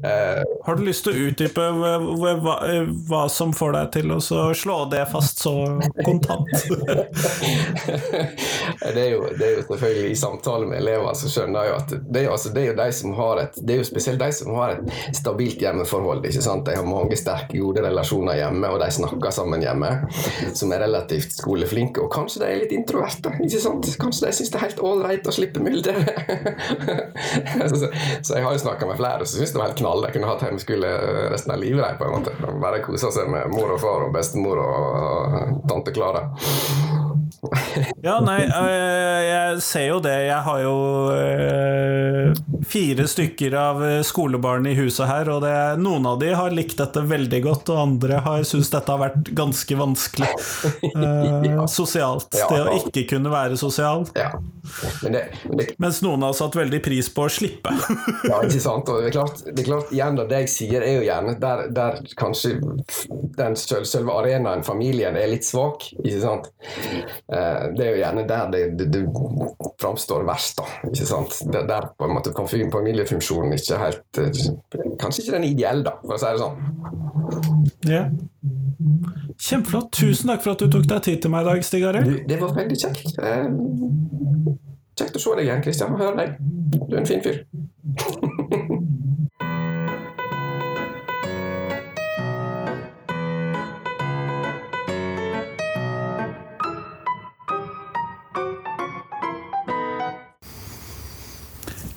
Uh, 0.01 0.41
har 0.65 0.77
du 0.77 0.83
lyst 0.87 1.05
til 1.05 1.13
å 1.13 1.27
utdype 1.29 1.65
hva, 1.77 2.55
hva, 3.09 3.19
som 3.29 3.51
får 3.53 3.75
deg 3.75 3.91
til 3.93 4.13
å 4.15 4.19
slå 4.57 4.77
det 4.89 5.03
fast 5.11 5.43
så 5.43 5.53
kontant? 6.01 6.49
det, 8.95 9.01
er 9.03 9.11
jo, 9.13 9.27
det, 9.37 9.45
er 9.45 9.53
jo, 9.59 9.65
selvfølgelig 9.69 10.11
i 10.11 10.15
samtale 10.17 10.69
med 10.69 10.81
elever 10.81 11.13
så 11.17 11.29
skjønner 11.31 11.67
jeg 11.67 11.71
jo 11.71 11.77
at 11.77 11.93
det 11.93 12.23
er, 12.23 12.29
altså, 12.33 12.53
det 12.55 12.63
er 12.63 12.67
jo 12.71 12.77
de 12.79 12.87
som 12.97 13.13
har 13.17 13.41
et 13.43 13.59
Det 13.61 13.75
er 13.75 13.81
jo 13.81 13.87
spesielt 13.87 14.21
de 14.21 14.29
som 14.35 14.53
har 14.57 14.73
et 14.75 15.15
stabilt 15.17 15.61
hjemmeforhold. 15.61 16.25
ikke 16.25 16.43
sant? 16.43 16.65
De 16.65 16.77
har 16.77 16.87
mange 16.87 17.17
sterke, 17.19 17.59
gode 17.61 17.83
relasjoner 17.85 18.39
hjemme, 18.39 18.71
og 18.71 18.81
de 18.81 18.89
snakker 18.97 19.35
sammen 19.35 19.63
hjemme. 19.63 19.91
Som 20.57 20.73
er 20.73 20.83
relativt 20.85 21.37
skoleflinke. 21.37 22.01
Og 22.01 22.11
kanskje 22.13 22.43
de 22.43 22.49
er 22.49 22.63
litt 22.63 22.75
introverte. 22.75 23.33
ikke 23.45 23.61
sant? 23.61 23.91
Kanskje 24.01 24.27
de 24.27 24.35
syns 24.39 24.53
det 24.53 24.59
er 24.59 24.65
helt 24.67 24.83
ålreit 24.91 25.29
å 25.29 25.35
slippe 25.35 25.63
mylderet. 25.63 26.09
så, 27.69 27.75
så 27.85 28.37
jeg 28.37 28.45
har 28.47 28.57
jo 28.57 28.63
snakka 28.71 28.85
med 28.87 28.97
flere 28.97 29.25
som 29.25 29.37
syntes 29.37 29.51
det 29.53 29.59
var 29.59 29.67
helt 29.67 29.77
knall. 29.77 30.03
Jeg 30.05 30.13
kunne 30.15 30.27
hatt 30.29 30.43
hjemmeskole 30.45 30.91
resten 31.31 31.51
av 31.51 31.59
livet. 31.59 31.97
på 31.97 32.05
en 32.05 32.11
måte. 32.11 32.31
Bare 32.61 32.79
kose 32.85 33.11
seg 33.11 33.27
med 33.29 33.51
mor 33.51 33.73
og 33.75 33.81
far 33.81 34.07
og 34.07 34.13
bestemor 34.15 34.61
og 34.63 35.67
tante 35.67 35.91
Klara. 35.91 36.27
Ja, 38.03 38.19
nei, 38.21 38.43
øh, 38.45 39.19
jeg 39.25 39.61
ser 39.65 39.87
jo 39.87 39.99
det. 39.99 40.15
Jeg 40.27 40.41
har 40.45 40.59
jo 40.61 40.75
øh, 41.11 42.33
fire 42.67 43.07
stykker 43.07 43.55
av 43.57 43.83
øh, 43.83 44.01
skolebarn 44.05 44.67
i 44.69 44.75
huset 44.77 45.07
her, 45.09 45.29
og 45.33 45.41
det, 45.45 45.53
noen 45.81 46.05
av 46.09 46.19
de 46.21 46.31
har 46.37 46.53
likt 46.53 46.77
dette 46.81 47.03
veldig 47.07 47.41
godt, 47.45 47.71
og 47.73 47.81
andre 47.81 48.21
har 48.25 48.45
syntes 48.47 48.71
dette 48.73 48.91
har 48.93 49.01
vært 49.01 49.31
ganske 49.37 49.77
vanskelig 49.79 50.29
øh, 50.91 51.65
sosialt. 51.71 52.29
Det 52.31 52.61
å 52.61 52.77
ikke 52.81 53.07
kunne 53.15 53.33
være 53.33 53.59
sosial. 53.59 54.05
Ja. 54.17 54.33
Men 55.03 55.17
det, 55.17 55.23
men 55.47 55.57
det, 55.57 55.67
Mens 55.81 56.01
noen 56.05 56.21
har 56.25 56.35
satt 56.37 56.55
veldig 56.55 56.81
pris 56.85 57.09
på 57.13 57.25
å 57.25 57.31
slippe. 57.31 57.73
ja, 58.29 58.41
ikke 58.45 58.61
sant. 58.61 58.89
Og 58.89 59.01
det 59.01 59.11
er 59.11 59.15
klart, 59.15 59.43
det 59.47 59.63
er 59.63 59.67
klart 59.67 59.93
igjen 59.93 60.19
da, 60.19 60.27
det 60.29 60.43
jeg 60.45 60.53
sier, 60.55 60.85
er 60.85 60.99
jo 60.99 61.05
gjerne 61.07 61.35
der, 61.41 61.63
der 61.73 61.99
kanskje 62.19 62.55
den 63.37 63.57
selve 63.57 64.15
arenaen, 64.19 64.63
familien, 64.67 65.17
er 65.17 65.31
litt 65.31 65.47
svak. 65.47 65.87
ikke 66.03 66.21
sant? 66.21 66.51
Eh, 66.61 67.63
det 67.77 67.87
er 67.87 67.91
jo 67.95 68.01
gjerne 68.03 68.27
der 68.29 68.53
det, 68.53 68.63
det, 68.79 68.89
det 68.93 69.03
framstår 69.81 70.25
verst, 70.27 70.61
da. 70.61 70.67
ikke 70.91 71.09
sant? 71.09 71.39
Der, 71.51 71.65
der 71.69 71.89
på 71.97 72.07
en 72.07 72.15
måte 72.15 72.33
familiefunksjonen 72.73 73.55
ikke 73.57 73.79
helt 73.81 74.19
eh, 74.21 74.29
Kanskje 75.01 75.23
ikke 75.23 75.35
den 75.37 75.47
ideelle, 75.49 75.83
da, 75.87 75.95
for 76.03 76.15
å 76.15 76.21
si 76.21 76.29
det 76.29 76.41
sånn. 76.41 76.55
Ja. 77.89 78.03
Kjempeflott. 79.41 79.91
Tusen 79.97 80.31
takk 80.31 80.43
for 80.43 80.53
at 80.53 80.61
du 80.61 80.69
tok 80.71 80.87
deg 80.89 81.05
tid 81.07 81.21
til 81.23 81.33
meg 81.33 81.45
i 81.45 81.49
dag, 81.49 81.65
Stig 81.65 81.85
Arild. 81.87 82.13
Det 82.29 82.37
var 82.41 82.53
veldig 82.57 82.77
kjekt. 82.83 83.15
Eh, 83.17 83.47
kjekt 84.99 85.17
å 85.17 85.23
se 85.23 85.37
deg 85.39 85.47
igjen, 85.47 85.63
Kristian. 85.65 85.97
Høre 85.99 86.17
deg. 86.19 86.35
Du 86.85 86.95
er 86.95 87.01
en 87.01 87.09
fin 87.09 87.23
fyr. 87.25 87.41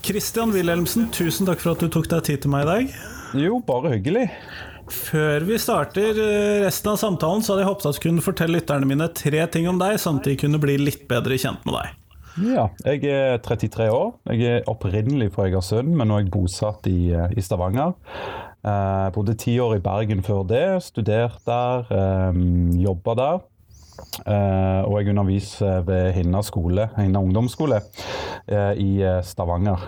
Christian 0.04 0.50
Wilhelmsen, 0.52 1.06
tusen 1.16 1.48
takk 1.48 1.62
for 1.62 1.72
at 1.72 1.80
du 1.80 1.88
tok 1.88 2.04
deg 2.12 2.26
tid 2.26 2.42
til 2.44 2.50
meg 2.52 2.66
i 2.66 2.68
dag. 2.68 2.96
Jo, 3.40 3.56
bare 3.64 3.94
hyggelig. 3.94 4.26
Før 4.92 5.46
vi 5.48 5.56
starter 5.56 6.18
eh, 6.20 6.60
resten 6.60 6.90
av 6.92 6.98
samtalen, 7.00 7.40
så 7.40 7.54
hadde 7.54 7.62
jeg 7.64 7.70
håpet 7.70 7.88
at 7.88 7.96
du 7.96 8.02
kunne 8.04 8.24
fortelle 8.26 8.58
lytterne 8.58 8.88
mine 8.90 9.08
tre 9.16 9.46
ting 9.48 9.64
om 9.70 9.80
deg, 9.80 9.96
sånn 10.02 10.20
at 10.20 10.28
de 10.28 10.34
kunne 10.42 10.60
bli 10.60 10.76
litt 10.82 11.06
bedre 11.08 11.38
kjent 11.40 11.64
med 11.64 11.78
deg. 11.78 11.94
Ja, 12.50 12.66
jeg 12.84 13.08
er 13.14 13.40
33 13.46 13.88
år. 13.94 14.12
Jeg 14.34 14.58
er 14.58 14.68
opprinnelig 14.68 15.30
fra 15.32 15.46
Egersund, 15.48 15.94
men 15.96 16.10
nå 16.10 16.18
er 16.18 16.26
jeg 16.26 16.34
bosatt 16.34 16.84
i, 16.90 16.98
eh, 17.14 17.32
i 17.32 17.46
Stavanger. 17.46 17.96
Eh, 18.60 19.08
bodde 19.16 19.38
ti 19.40 19.56
år 19.56 19.78
i 19.78 19.82
Bergen 19.88 20.20
før 20.26 20.44
det, 20.52 20.66
studert 20.84 21.40
der, 21.48 21.88
eh, 21.88 22.44
jobba 22.84 23.16
der. 23.24 23.42
Eh, 24.26 24.82
og 24.86 24.98
jeg 25.00 25.10
underviser 25.12 25.82
ved 25.86 26.12
Hinna 26.16 26.40
skole, 26.46 26.88
Hinna 26.96 27.20
ungdomsskole 27.22 27.80
eh, 28.48 28.72
i 28.80 28.90
eh, 29.02 29.20
Stavanger 29.26 29.82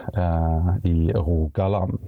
i 0.86 1.12
Rogaland. 1.14 1.98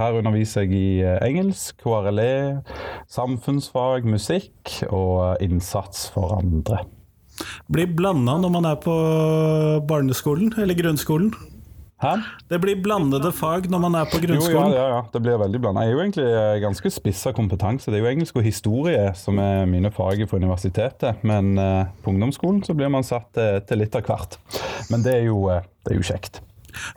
Her 0.00 0.18
underviser 0.18 0.66
jeg 0.66 0.72
i 0.72 1.02
engelsk, 1.26 1.76
KRLE, 1.82 2.62
samfunnsfag, 3.08 4.06
musikk 4.08 4.80
og 4.88 5.42
innsats 5.44 6.08
for 6.14 6.38
andre. 6.38 6.82
Blir 7.72 7.88
blanda 7.96 8.36
når 8.40 8.52
man 8.52 8.68
er 8.68 8.80
på 8.82 8.96
barneskolen 9.88 10.52
eller 10.60 10.76
grunnskolen. 10.76 11.32
Hæ? 12.00 12.16
Det 12.48 12.58
blir 12.62 12.80
blandede 12.82 13.30
fag 13.36 13.68
når 13.70 13.84
man 13.86 14.00
er 14.00 14.10
på 14.10 14.16
Jo, 14.16 14.24
ja, 14.24 14.28
grunnskolen. 14.32 14.72
ja, 14.74 14.86
ja, 14.96 15.00
det 15.12 15.20
blir 15.22 15.40
veldig 15.42 15.60
blanda. 15.60 15.84
Jeg 15.84 15.92
er 15.92 15.98
jo 15.98 16.04
egentlig 16.06 16.28
ganske 16.64 16.80
ganske 16.80 16.92
spissa 16.94 17.32
kompetanse. 17.36 17.90
Det 17.90 17.98
er 17.98 18.04
jo 18.04 18.10
engelsk 18.10 18.36
og 18.40 18.46
historie 18.46 19.10
som 19.18 19.38
er 19.42 19.66
mine 19.68 19.90
fag 19.92 20.22
på 20.28 20.38
universitetet. 20.40 21.22
Men 21.26 21.58
eh, 21.58 21.90
på 22.02 22.12
ungdomsskolen 22.14 22.62
så 22.64 22.74
blir 22.74 22.90
man 22.92 23.04
satt 23.06 23.36
eh, 23.36 23.58
til 23.66 23.82
litt 23.82 23.96
av 23.98 24.06
hvert. 24.06 24.38
Men 24.90 25.04
det 25.04 25.18
er 25.18 25.26
jo, 25.28 25.48
eh, 25.52 25.66
det 25.84 25.94
er 25.94 26.00
jo 26.00 26.06
kjekt. 26.06 26.40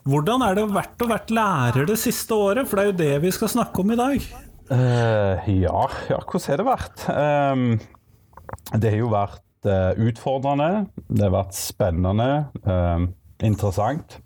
Hvordan 0.06 0.44
er 0.46 0.54
det 0.56 0.68
vært 0.72 1.02
å 1.02 1.10
vært 1.10 1.32
lærer 1.34 1.88
det 1.88 1.98
siste 2.00 2.34
året? 2.34 2.68
For 2.68 2.78
det 2.78 2.84
er 2.84 2.92
jo 2.92 2.98
det 3.02 3.22
vi 3.26 3.32
skal 3.34 3.50
snakke 3.52 3.82
om 3.82 3.92
i 3.92 3.98
dag. 3.98 4.28
Eh, 4.72 5.50
ja, 5.60 5.88
ja, 6.08 6.20
hvordan 6.22 6.46
har 6.48 6.62
det 6.62 6.68
vært? 6.70 7.04
Um, 7.10 7.66
det 8.80 8.94
har 8.94 9.00
jo 9.02 9.10
vært 9.12 9.68
eh, 9.68 10.06
utfordrende, 10.08 10.86
det 11.10 11.26
har 11.26 11.34
vært 11.34 11.56
spennende, 11.58 12.30
eh, 12.64 13.04
interessant. 13.42 14.18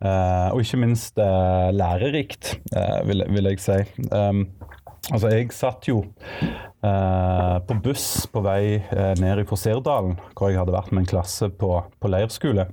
Uh, 0.00 0.52
og 0.52 0.62
ikke 0.62 0.80
minst 0.80 1.18
uh, 1.20 1.68
lærerikt, 1.74 2.56
uh, 2.76 3.02
vil, 3.08 3.24
vil 3.34 3.50
jeg 3.50 3.60
si. 3.62 3.78
Um, 4.10 4.46
altså, 5.10 5.32
jeg 5.34 5.52
satt 5.56 5.88
jo 5.90 6.02
på 6.86 7.74
buss 7.82 8.28
på 8.30 8.38
vei 8.44 8.76
ned 9.18 9.40
i 9.42 9.44
Forserdalen, 9.48 10.20
hvor 10.38 10.52
jeg 10.52 10.60
hadde 10.60 10.74
vært 10.76 10.92
med 10.94 11.02
en 11.02 11.08
klasse 11.10 11.48
på, 11.50 11.80
på 11.98 12.10
leirskole. 12.12 12.68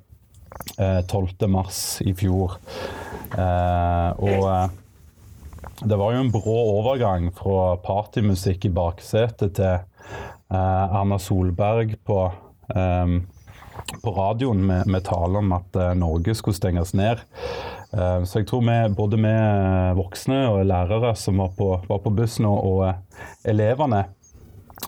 eh, 0.78 1.00
12. 1.08 1.48
mars 1.50 2.02
i 2.06 2.13
fjor. 2.13 2.60
Og 4.22 4.69
det 5.82 5.98
var 5.98 6.13
jo 6.13 6.22
en 6.22 6.32
brå 6.32 6.58
overgang 6.76 7.32
fra 7.34 7.74
partymusikk 7.82 8.67
i 8.69 8.74
baksetet 8.76 9.56
til 9.58 9.82
Erna 10.54 11.17
Solberg 11.17 11.96
på, 12.06 12.19
eh, 12.76 13.15
på 14.04 14.12
radioen 14.12 14.65
med, 14.65 14.88
med 14.88 15.06
tale 15.08 15.39
om 15.39 15.54
at 15.56 15.76
eh, 15.76 15.93
Norge 15.98 16.36
skulle 16.36 16.58
stenges 16.58 16.93
ned. 16.98 17.22
Eh, 17.93 18.24
så 18.24 18.41
jeg 18.41 18.50
tror 18.50 18.65
vi, 18.65 18.78
både 18.98 19.19
vi 19.22 19.32
eh, 19.32 19.93
voksne 19.98 20.41
og 20.52 20.65
lærere 20.69 21.13
som 21.19 21.41
var 21.43 21.54
på, 21.58 21.69
var 21.88 22.04
på 22.04 22.13
bussen, 22.13 22.50
og, 22.50 22.65
og 22.65 23.50
elevene 23.50 24.06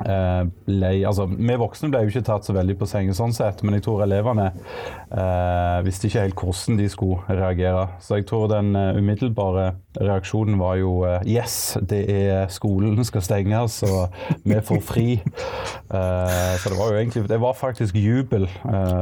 eh, 0.04 0.42
ble, 0.68 0.92
altså, 1.08 1.28
Vi 1.30 1.58
voksne 1.60 1.90
ble 1.94 2.04
jo 2.04 2.12
ikke 2.12 2.26
tatt 2.28 2.48
så 2.48 2.56
veldig 2.56 2.76
på 2.80 2.88
sengen, 2.90 3.16
sånn 3.18 3.34
sett, 3.36 3.64
men 3.64 3.78
jeg 3.78 3.86
tror 3.88 4.04
elevene 4.06 4.50
eh, 4.52 5.80
visste 5.86 6.10
ikke 6.10 6.26
helt 6.26 6.42
hvordan 6.42 6.80
de 6.80 6.90
skulle 6.92 7.24
reagere. 7.30 7.88
Så 8.04 8.20
jeg 8.20 8.28
tror 8.30 8.48
den 8.52 8.74
uh, 8.76 8.98
umiddelbare 8.98 9.72
reaksjonen 10.00 10.60
var 10.60 10.78
jo 10.82 10.98
uh, 11.06 11.20
Yes, 11.26 11.78
det 11.82 12.04
er 12.12 12.50
skolen 12.54 13.00
skal 13.08 13.24
stenges, 13.26 13.82
og 13.88 14.16
vi 14.44 14.60
får 14.60 14.82
fri. 14.86 15.08
Uh, 15.90 16.56
så 16.60 16.72
det 16.72 16.80
var 16.80 16.92
jo 16.92 17.00
egentlig 17.00 17.28
Det 17.30 17.42
var 17.42 17.58
faktisk 17.58 17.96
jubel 18.00 18.50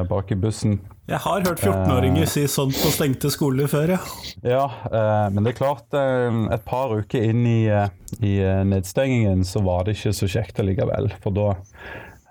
bak 0.09 0.31
i 0.31 0.39
bussen. 0.39 0.79
Jeg 1.03 1.19
har 1.19 1.41
hørt 1.43 1.59
14-åringer 1.59 2.29
si 2.31 2.45
sånt 2.47 2.77
på 2.79 2.89
stengte 2.93 3.27
skoler 3.33 3.67
før, 3.67 3.91
ja. 3.97 3.97
Ja, 4.39 4.61
eh, 4.87 5.25
men 5.35 5.43
det 5.43 5.51
er 5.51 5.57
klart, 5.57 5.89
eh, 5.99 6.37
et 6.55 6.63
par 6.63 6.93
uker 6.95 7.25
inn 7.27 7.41
i, 7.43 7.65
eh, 7.67 7.89
i 8.23 8.37
eh, 8.39 8.61
nedstengingen 8.63 9.43
så 9.43 9.59
var 9.65 9.83
det 9.83 9.97
ikke 9.97 10.13
så 10.15 10.29
kjekt 10.31 10.61
allikevel. 10.63 11.11
For 11.25 11.35
da 11.35 11.49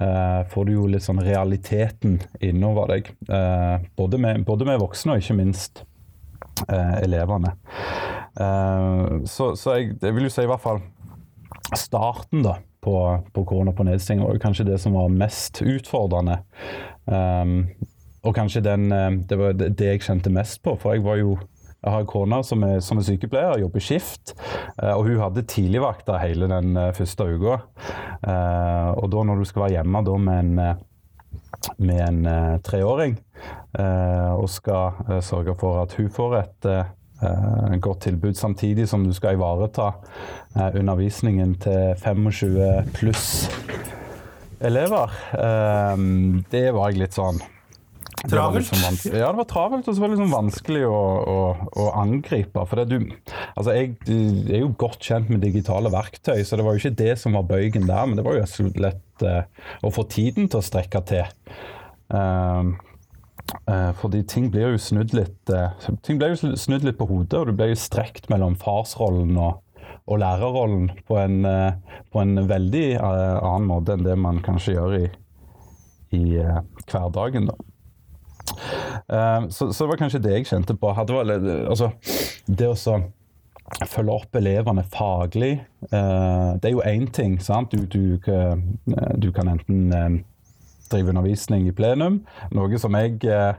eh, 0.01 0.41
får 0.55 0.71
du 0.71 0.73
jo 0.79 0.87
litt 0.89 1.05
sånn 1.05 1.21
realiteten 1.21 2.17
innover 2.41 2.95
deg. 2.95 3.13
Eh, 3.29 3.85
både, 4.01 4.23
med, 4.25 4.47
både 4.49 4.71
med 4.73 4.81
voksne 4.81 5.19
og 5.19 5.21
ikke 5.21 5.37
minst 5.43 5.85
eh, 6.65 6.97
elevene. 7.05 7.53
Eh, 8.41 9.21
så 9.29 9.53
så 9.53 9.77
jeg, 9.77 9.99
jeg 10.01 10.17
vil 10.17 10.31
jo 10.31 10.33
si 10.33 10.49
i 10.49 10.53
hvert 10.55 10.65
fall 10.65 10.81
starten 11.77 12.41
da 12.49 12.57
på, 12.83 12.97
på 13.37 13.45
korona 13.53 13.77
på 13.77 13.85
nedstenging 13.85 14.25
var 14.25 14.41
kanskje 14.49 14.71
det 14.73 14.81
som 14.81 14.97
var 14.97 15.13
mest 15.13 15.61
utfordrende. 15.61 16.41
Og 18.23 18.37
kanskje 18.37 18.63
den, 18.63 18.93
eh, 18.93 19.11
det 19.29 19.39
var 19.39 19.57
det 19.59 19.89
jeg 19.89 20.05
kjente 20.05 20.31
mest 20.31 20.63
på, 20.63 20.77
for 20.79 20.95
jeg 20.95 21.05
var 21.05 21.19
jo 21.23 21.39
jeg 21.83 21.91
har 21.91 22.05
en 22.05 22.07
kone 22.07 22.37
som 22.47 22.63
er, 22.63 22.77
som 22.79 23.01
er 23.01 23.03
sykepleier, 23.09 23.59
jobber 23.59 23.83
skift, 23.83 24.37
eh, 24.79 24.93
og 24.93 25.09
hun 25.09 25.19
hadde 25.19 25.43
tidligvakter 25.51 26.21
hele 26.23 26.47
den 26.47 26.77
eh, 26.79 26.93
første 26.95 27.27
uka. 27.27 27.59
Og 28.23 29.09
da 29.11 29.23
når 29.27 29.41
du 29.41 29.45
skal 29.49 29.65
være 29.65 29.75
hjemme 29.81 30.03
med 30.23 30.39
en, 30.39 30.77
med 31.83 32.03
en 32.07 32.61
treåring, 32.63 33.17
og 33.75 34.47
skal 34.53 35.19
sørge 35.27 35.57
for 35.59 35.81
at 35.83 35.97
hun 35.99 36.11
får 36.13 36.37
et 36.39 36.69
godt 37.83 38.05
tilbud, 38.07 38.39
samtidig 38.39 38.87
som 38.89 39.03
du 39.03 39.11
skal 39.13 39.35
ivareta 39.35 39.89
undervisningen 40.55 41.57
til 41.65 41.97
25 41.99 42.93
pluss 42.95 43.51
elever, 44.61 45.11
det 46.55 46.69
var 46.71 46.93
jeg 46.93 47.03
litt 47.03 47.19
sånn 47.19 47.43
Travelt? 48.31 48.71
liksom 48.71 49.19
ja, 49.19 49.31
det 49.33 49.41
var 49.41 49.49
travelt, 49.51 49.89
og 49.89 49.95
så 49.95 50.03
var 50.03 50.11
det 50.11 50.17
liksom 50.17 50.35
vanskelig 50.35 50.83
å, 50.87 51.01
å, 51.33 51.39
å 51.83 51.87
angripe. 51.99 52.63
For 52.71 52.85
du, 52.87 52.99
altså 53.57 53.75
jeg, 53.75 53.97
jeg 54.07 54.59
er 54.59 54.63
jo 54.63 54.71
godt 54.79 55.03
kjent 55.03 55.33
med 55.33 55.43
digitale 55.43 55.91
verktøy, 55.93 56.45
så 56.47 56.59
det 56.59 56.67
var 56.67 56.77
jo 56.77 56.83
ikke 56.83 57.01
det 57.03 57.17
som 57.19 57.35
var 57.39 57.49
bøygen 57.51 57.89
der, 57.91 58.07
men 58.07 58.19
det 58.19 58.27
var 58.27 58.39
jo 58.39 58.71
lett 58.83 59.27
eh, 59.27 59.67
å 59.83 59.91
få 59.95 60.07
tiden 60.11 60.47
til 60.53 60.61
å 60.61 60.67
strekke 60.67 61.03
til. 61.09 61.27
Um, 62.13 62.77
uh, 63.67 63.91
fordi 63.99 64.23
ting 64.29 64.51
blir 64.53 64.75
jo 64.75 64.81
snudd 64.83 65.15
litt 65.17 65.49
eh, 65.49 65.87
Ting 66.05 66.19
blir 66.21 66.35
jo 66.35 66.53
snudd 66.61 66.85
litt 66.85 66.99
på 66.99 67.09
hodet, 67.09 67.41
og 67.41 67.49
du 67.49 67.57
blir 67.57 67.73
jo 67.73 67.81
strekt 67.81 68.29
mellom 68.31 68.55
farsrollen 68.61 69.35
og, 69.41 69.59
og 70.07 70.23
lærerrollen 70.23 70.93
på 71.09 71.19
en, 71.19 71.43
på 72.13 72.23
en 72.23 72.47
veldig 72.51 72.87
annen 73.01 73.69
måte 73.71 73.97
enn 73.97 74.07
det 74.07 74.19
man 74.21 74.43
kanskje 74.45 74.77
gjør 74.77 74.97
i, 75.01 75.05
i 76.19 76.25
hverdagen. 76.91 77.51
da. 77.51 77.72
Eh, 79.13 79.49
så, 79.49 79.73
så 79.73 79.85
det 79.85 79.91
var 79.93 80.01
kanskje 80.01 80.23
det 80.25 80.37
jeg 80.37 80.49
kjente 80.51 80.77
på. 80.79 80.93
Det, 81.07 81.17
var, 81.17 81.33
altså, 81.71 81.93
det 82.47 82.71
å 82.73 82.99
følge 83.93 84.17
opp 84.17 84.37
elevene 84.41 84.85
faglig. 84.93 85.55
Eh, 85.91 86.51
det 86.59 86.71
er 86.71 86.77
jo 86.77 86.85
én 86.89 87.09
ting. 87.13 87.39
sant? 87.41 87.73
Du, 87.73 87.87
du, 87.87 88.19
du 89.17 89.33
kan 89.37 89.53
enten 89.53 90.23
drive 90.93 91.09
undervisning 91.09 91.69
i 91.69 91.73
plenum, 91.73 92.19
noe 92.53 92.79
som 92.81 92.97
jeg 92.99 93.17
eh, 93.25 93.55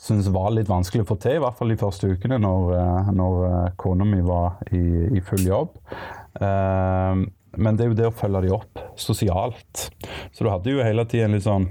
syns 0.00 0.28
var 0.34 0.50
litt 0.52 0.68
vanskelig 0.68 1.06
å 1.06 1.08
få 1.08 1.16
til, 1.22 1.38
i 1.38 1.42
hvert 1.44 1.56
fall 1.58 1.72
de 1.72 1.78
første 1.80 2.10
ukene 2.12 2.36
når, 2.42 2.76
når 3.16 3.38
kona 3.80 4.04
mi 4.04 4.20
var 4.26 4.58
i, 4.68 4.82
i 5.16 5.22
full 5.24 5.46
jobb. 5.46 5.72
Eh, 6.40 7.24
men 7.56 7.78
det 7.78 7.86
er 7.86 7.92
jo 7.92 7.96
det 7.96 8.10
å 8.10 8.14
følge 8.14 8.44
de 8.44 8.52
opp 8.52 8.82
sosialt. 9.00 9.88
Så 10.32 10.44
du 10.44 10.52
hadde 10.52 10.74
jo 10.74 10.84
hele 10.84 11.06
tiden 11.08 11.36
litt 11.36 11.46
sånn 11.46 11.70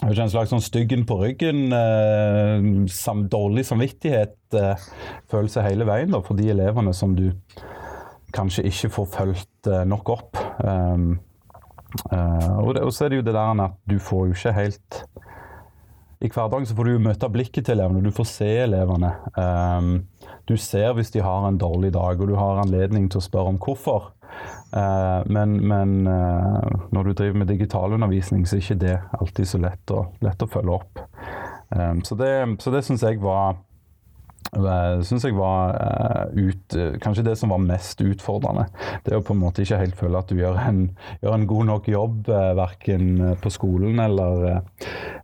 en 0.00 0.30
slags 0.30 0.52
sånn 0.52 0.62
styggen 0.62 1.02
på 1.08 1.18
ryggen, 1.20 1.72
eh, 1.74 2.86
sam, 2.92 3.26
dårlig 3.30 3.66
samvittighet-følelse 3.68 5.60
eh, 5.60 5.66
hele 5.66 5.86
veien 5.88 6.14
da, 6.14 6.22
for 6.24 6.38
de 6.38 6.50
elevene 6.52 6.94
som 6.96 7.16
du 7.18 7.30
kanskje 8.34 8.64
ikke 8.70 8.92
får 8.94 9.10
fulgt 9.16 9.70
eh, 9.70 9.84
nok 9.88 10.12
opp. 10.14 10.38
Um, 10.62 11.18
uh, 12.12 12.58
og, 12.62 12.74
det, 12.76 12.84
og, 12.84 12.92
så 12.94 13.04
er 13.04 13.10
det 13.10 13.20
jo 13.20 13.26
det 13.26 13.34
der 13.34 13.62
at 13.64 13.78
du 13.90 13.96
får 13.98 14.28
jo 14.28 14.36
ikke 14.36 14.52
helt 14.54 14.98
I 16.22 16.28
hverdagen 16.30 16.68
så 16.68 16.76
får 16.78 16.86
du 16.86 16.92
jo 16.92 17.02
møte 17.02 17.30
blikket 17.32 17.66
til 17.66 17.74
elevene, 17.74 18.04
du 18.04 18.14
får 18.14 18.28
se 18.30 18.50
elevene. 18.68 19.10
Um, 19.34 19.94
du 20.48 20.56
ser 20.60 20.94
hvis 20.96 21.12
de 21.14 21.22
har 21.24 21.46
en 21.46 21.58
dårlig 21.60 21.92
dag, 21.94 22.20
og 22.20 22.28
du 22.30 22.36
har 22.38 22.62
anledning 22.62 23.08
til 23.10 23.20
å 23.20 23.26
spørre 23.26 23.54
om 23.54 23.60
hvorfor. 23.62 24.10
Uh, 24.70 25.26
men, 25.26 25.56
men 25.66 26.06
uh, 26.06 26.86
når 26.94 27.08
du 27.08 27.12
driver 27.18 27.40
med 27.42 27.50
digital 27.50 27.96
undervisning, 27.96 28.46
så 28.46 28.56
er 28.56 28.62
ikke 28.64 28.82
det 28.84 28.98
alltid 29.18 29.48
så 29.50 29.58
lett 29.62 29.94
å, 29.94 30.04
lett 30.22 30.44
å 30.44 30.50
følge 30.50 30.76
opp. 30.76 31.02
Um, 31.74 32.04
så 32.06 32.16
det, 32.18 32.30
så 32.62 32.72
det 32.74 32.84
syns 32.86 33.04
jeg 33.06 33.20
var 33.22 33.58
synes 34.50 35.22
jeg 35.22 35.36
var 35.36 35.76
ut, 36.34 36.74
kanskje 36.98 37.22
det 37.22 37.36
som 37.38 37.52
var 37.52 37.60
mest 37.62 38.00
utfordrende. 38.02 38.64
Det 39.06 39.14
å 39.14 39.22
på 39.22 39.36
en 39.36 39.42
måte 39.44 39.62
ikke 39.62 39.78
helt 39.78 39.98
føle 40.00 40.18
at 40.18 40.32
du 40.32 40.40
gjør 40.40 40.58
en, 40.64 40.80
gjør 41.22 41.36
en 41.36 41.44
god 41.52 41.68
nok 41.68 41.90
jobb, 41.92 42.30
verken 42.58 43.36
på 43.38 43.52
skolen 43.54 44.00
eller, 44.02 44.64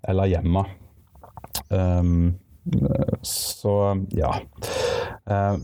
eller 0.07 0.31
hjemme. 0.31 0.63
Um, 1.75 2.37
så 3.23 3.77
ja. 4.15 4.33
Uh, 5.27 5.59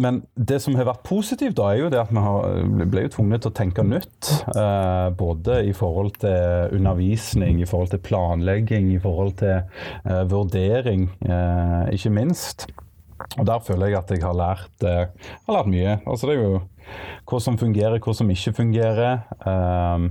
men 0.00 0.20
det 0.34 0.60
som 0.64 0.76
har 0.78 0.86
vært 0.88 1.02
positivt, 1.04 1.56
da, 1.58 1.70
er 1.72 1.82
jo 1.82 1.90
det 1.92 2.00
at 2.00 2.12
vi 2.12 2.86
ble 2.88 3.04
jo 3.04 3.12
tvunget 3.16 3.44
til 3.44 3.52
å 3.52 3.56
tenke 3.58 3.84
nytt. 3.84 4.30
Eh, 4.54 5.08
både 5.18 5.58
i 5.68 5.74
forhold 5.76 6.14
til 6.22 6.76
undervisning, 6.78 7.60
i 7.60 7.68
forhold 7.68 7.92
til 7.92 8.02
planlegging, 8.06 8.88
i 8.94 9.00
forhold 9.02 9.34
til 9.42 9.58
eh, 9.58 10.22
vurdering, 10.30 11.08
eh, 11.26 11.90
ikke 11.96 12.14
minst. 12.16 12.68
Og 13.36 13.44
der 13.50 13.60
føler 13.66 13.90
jeg 13.90 14.00
at 14.00 14.14
jeg 14.14 14.24
har 14.24 14.38
lært, 14.38 14.86
eh, 14.88 15.32
har 15.46 15.58
lært 15.58 15.72
mye. 15.74 15.98
Altså 16.06 16.30
det 16.30 16.38
er 16.38 16.44
jo 16.46 16.62
hva 17.28 17.42
som 17.44 17.60
fungerer, 17.60 18.00
hva 18.00 18.16
som 18.16 18.32
ikke 18.32 18.56
fungerer. 18.56 19.24
Eh, 19.44 20.08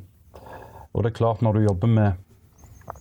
og 0.93 1.05
det 1.05 1.13
er 1.13 1.17
klart, 1.17 1.41
når 1.45 1.57
du 1.57 1.65
jobber 1.65 1.95
med 1.97 2.25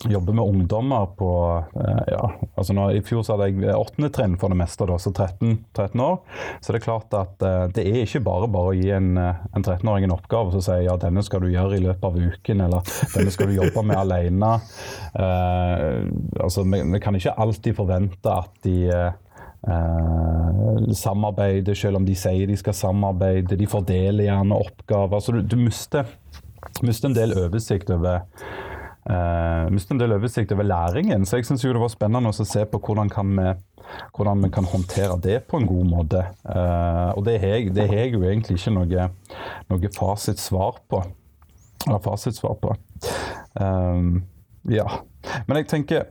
jobber 0.04 0.32
med 0.32 0.44
ungdommer 0.44 1.06
på 1.06 1.64
eh, 1.74 2.02
ja, 2.12 2.32
altså 2.54 2.74
nå, 2.76 2.90
I 2.94 3.02
fjor 3.02 3.24
så 3.26 3.34
hadde 3.34 3.48
jeg 3.50 3.74
åttende 3.74 4.10
trinn 4.14 4.36
for 4.38 4.52
det 4.52 4.58
meste, 4.60 4.86
da, 4.86 4.98
så 5.00 5.10
13, 5.12 5.58
13, 5.76 6.00
år. 6.04 6.18
Så 6.60 6.72
det 6.72 6.80
er 6.80 6.84
klart 6.84 7.16
at 7.18 7.44
uh, 7.44 7.64
det 7.74 7.84
er 7.88 8.02
ikke 8.04 8.22
bare 8.26 8.50
bare 8.52 8.72
å 8.72 8.76
gi 8.78 8.90
en, 8.94 9.10
eh, 9.18 9.40
en 9.56 9.64
13-åring 9.64 10.06
en 10.06 10.14
oppgave 10.14 10.54
og 10.54 10.64
si 10.64 10.76
ja, 10.86 10.94
denne 11.00 11.24
skal 11.26 11.42
du 11.42 11.50
gjøre 11.50 11.78
i 11.78 11.84
løpet 11.88 12.06
av 12.06 12.18
uken, 12.18 12.64
eller 12.68 12.92
denne 13.14 13.34
skal 13.34 13.50
du 13.50 13.58
jobbe 13.58 13.84
med 13.90 13.98
alene. 13.98 14.52
Uh, 15.18 16.06
altså, 16.44 16.66
vi, 16.68 16.82
vi, 16.94 17.02
kan 17.02 17.18
ikke 17.18 17.36
alltid 17.42 17.78
forvente 17.78 18.38
at 18.44 18.54
de 18.66 18.76
uh, 18.94 19.10
samarbeider, 20.94 21.74
selv 21.74 21.98
om 21.98 22.06
de 22.06 22.14
sier 22.18 22.46
de 22.46 22.56
skal 22.60 22.76
samarbeide. 22.76 23.58
De 23.58 23.66
fordeler 23.70 24.28
gjerne 24.28 24.62
oppgaver. 24.62 25.22
Så 25.24 25.34
du, 25.34 25.42
du 25.42 25.58
mister, 25.58 26.06
mister 26.86 27.10
en 27.10 27.18
del 27.18 27.34
oversikt 27.34 27.90
over 27.90 28.22
uh, 29.08 29.68
mistet 29.72 29.94
en 29.96 30.02
del 30.02 30.14
oversikt 30.16 30.52
over 30.54 30.66
læringen. 30.68 31.26
Så 31.26 31.40
jeg 31.40 31.48
syns 31.48 31.64
det 31.66 31.80
var 31.80 31.92
spennende 31.92 32.32
å 32.32 32.46
se 32.46 32.64
på 32.68 32.80
hvordan, 32.84 33.10
kan 33.12 33.32
vi, 33.36 33.52
hvordan 34.16 34.44
vi 34.44 34.52
kan 34.54 34.68
håndtere 34.68 35.18
det 35.24 35.38
på 35.48 35.60
en 35.60 35.68
god 35.68 35.88
måte. 35.88 36.24
Uh, 36.44 37.14
og 37.16 37.24
det 37.28 37.38
har 37.42 37.56
jeg, 37.58 38.12
jo 38.14 38.24
egentlig 38.24 38.58
ikke 38.58 38.74
noe, 38.76 39.08
noe 39.70 39.92
fasitsvar 39.96 40.82
på. 40.90 41.02
Eller 41.86 42.04
fasitsvar 42.04 42.58
på. 42.62 42.76
Uh, 43.58 44.20
ja. 44.68 44.88
Men 45.46 45.62
jeg 45.62 45.70
tenker 45.72 46.08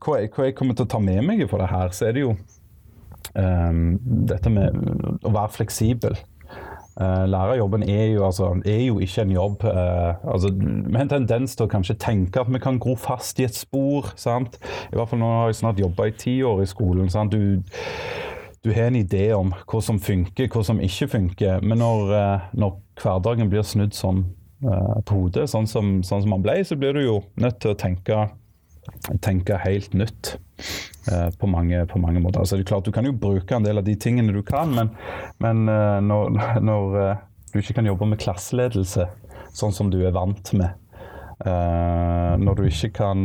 hva 0.00 0.20
jeg, 0.20 0.30
hva 0.34 0.48
jeg, 0.48 0.56
kommer 0.58 0.76
til 0.76 0.86
å 0.86 0.90
ta 0.90 1.00
med 1.02 1.22
meg 1.26 1.44
for 1.50 1.62
det 1.62 1.70
her, 1.70 1.92
så 1.94 2.08
er 2.08 2.16
det 2.16 2.24
jo 2.24 2.34
um, 3.34 3.98
dette 4.30 4.52
med 4.52 4.76
å 5.26 5.32
være 5.34 5.54
fleksibel. 5.58 6.18
Uh, 6.98 7.24
lærerjobben 7.30 7.82
er 7.82 8.06
jo, 8.06 8.24
altså, 8.26 8.62
er 8.66 8.80
jo, 8.84 8.98
ikke 8.98 9.22
en 9.22 9.30
jobb. 9.30 9.64
Uh, 9.64 10.32
altså, 10.32 10.50
vi 10.52 10.96
har 10.96 11.04
en 11.04 11.12
tendens 11.12 11.54
til 11.56 11.68
å 11.68 11.70
kanskje 11.70 11.96
tenke 12.02 12.42
at 12.42 12.50
vi 12.50 12.60
kan 12.62 12.80
gro 12.82 12.96
fast 12.98 13.38
i 13.40 13.46
et 13.46 13.56
spor. 13.56 14.10
Sant? 14.18 14.58
I 14.90 14.98
hvert 14.98 15.12
fall 15.12 15.22
nå 15.22 15.30
har 15.30 15.52
jeg 15.52 15.60
snart 15.60 15.80
jobba 15.80 16.10
i 16.10 16.16
ti 16.18 16.40
år 16.42 16.64
i 16.64 16.68
skolen. 16.68 17.08
Sant? 17.12 17.32
Du, 17.32 17.62
du 18.64 18.72
har 18.74 18.90
en 18.90 18.98
idé 18.98 19.30
om 19.36 19.54
hva 19.54 19.82
som 19.84 20.02
funker, 20.02 20.50
hva 20.50 20.64
som 20.66 20.82
ikke 20.82 21.08
funker. 21.14 21.62
Men 21.62 21.80
når, 21.84 22.12
uh, 22.12 22.50
når 22.58 22.76
hverdagen 23.00 23.52
blir 23.52 23.66
snudd 23.66 23.96
sånn 23.96 24.26
på 24.60 25.16
hodet, 25.16 25.46
sånn 25.48 25.64
som, 25.64 26.02
sånn 26.04 26.20
som 26.20 26.34
man 26.34 26.42
ble, 26.44 26.58
så 26.68 26.76
blir 26.76 26.92
du 26.92 27.00
jo 27.00 27.14
nødt 27.40 27.62
til 27.64 27.72
å 27.72 27.78
tenke, 27.80 28.26
tenke 29.22 29.58
helt 29.62 29.94
nytt. 29.96 30.36
Eh, 31.08 31.30
på 31.30 31.46
mange, 31.46 31.86
på 31.86 31.98
mange, 31.98 32.20
måter. 32.20 32.40
Altså, 32.40 32.56
det 32.56 32.66
er 32.66 32.68
klart 32.74 32.84
Du 32.84 32.92
kan 32.92 33.06
jo 33.06 33.16
bruke 33.16 33.56
en 33.56 33.64
del 33.64 33.80
av 33.80 33.86
de 33.86 33.94
tingene 33.96 34.34
du 34.34 34.42
kan, 34.44 34.72
men, 34.74 34.92
men 35.40 35.64
eh, 35.68 35.98
når, 36.04 36.36
når, 36.70 36.98
eh, 37.00 37.22
du 37.52 37.58
ikke 37.58 37.78
kan 37.80 37.88
jobbe 37.88 38.10
med 38.10 38.20
klasseledelse 38.20 39.08
sånn 39.56 39.72
som 39.74 39.90
du 39.90 39.98
er 40.06 40.14
vant 40.14 40.52
med, 40.54 40.76
når 41.40 42.58
du 42.58 42.66
ikke 42.68 42.90
kan 43.00 43.22